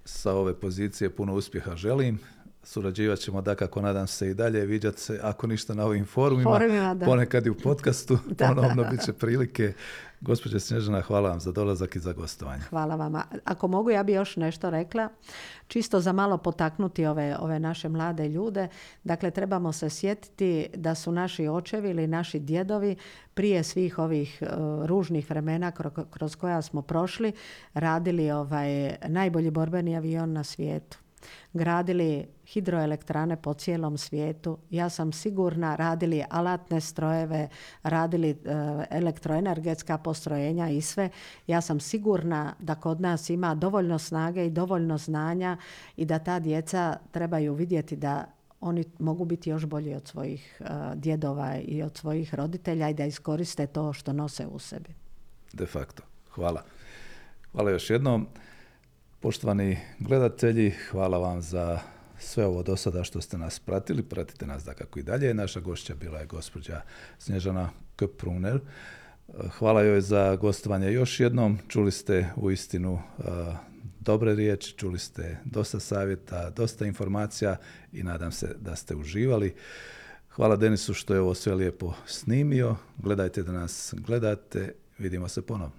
[0.08, 2.18] Sa ove pozicije puno uspjeha želim
[2.66, 6.50] surađivat ćemo da kako nadam se i dalje, viđat se ako ništa na ovim forumima,
[6.50, 9.72] forumima ponekad i u podcastu, ponovno bit će prilike.
[10.20, 12.62] Gospođa Snježana, hvala vam za dolazak i za gostovanje.
[12.62, 13.24] Hvala vama.
[13.44, 15.08] Ako mogu, ja bi još nešto rekla,
[15.68, 18.68] čisto za malo potaknuti ove, ove naše mlade ljude.
[19.04, 22.96] Dakle, trebamo se sjetiti da su naši očevi ili naši djedovi
[23.34, 27.32] prije svih ovih uh, ružnih vremena kroz, kroz koja smo prošli,
[27.74, 30.98] radili ovaj najbolji borbeni avion na svijetu
[31.52, 34.58] gradili hidroelektrane po cijelom svijetu.
[34.70, 37.48] Ja sam sigurna radili alatne strojeve,
[37.82, 38.36] radili e,
[38.90, 41.10] elektroenergetska postrojenja i sve.
[41.46, 45.56] Ja sam sigurna da kod nas ima dovoljno snage i dovoljno znanja
[45.96, 48.24] i da ta djeca trebaju vidjeti da
[48.60, 53.04] oni mogu biti još bolji od svojih uh, djedova i od svojih roditelja i da
[53.04, 54.94] iskoriste to što nose u sebi.
[55.52, 56.02] De facto.
[56.30, 56.62] Hvala.
[57.52, 58.26] Hvala još jednom.
[59.20, 61.78] Poštovani gledatelji, hvala vam za
[62.18, 64.02] sve ovo do sada što ste nas pratili.
[64.02, 65.34] Pratite nas da kako i dalje.
[65.34, 66.80] Naša gošća bila je gospođa
[67.18, 68.58] Snježana Köpruner.
[69.58, 71.58] Hvala joj za gostovanje još jednom.
[71.68, 73.24] Čuli ste u istinu uh,
[74.00, 77.56] dobre riječi, čuli ste dosta savjeta, dosta informacija
[77.92, 79.54] i nadam se da ste uživali.
[80.30, 82.76] Hvala Denisu što je ovo sve lijepo snimio.
[82.98, 84.72] Gledajte da nas gledate.
[84.98, 85.76] Vidimo se ponovno.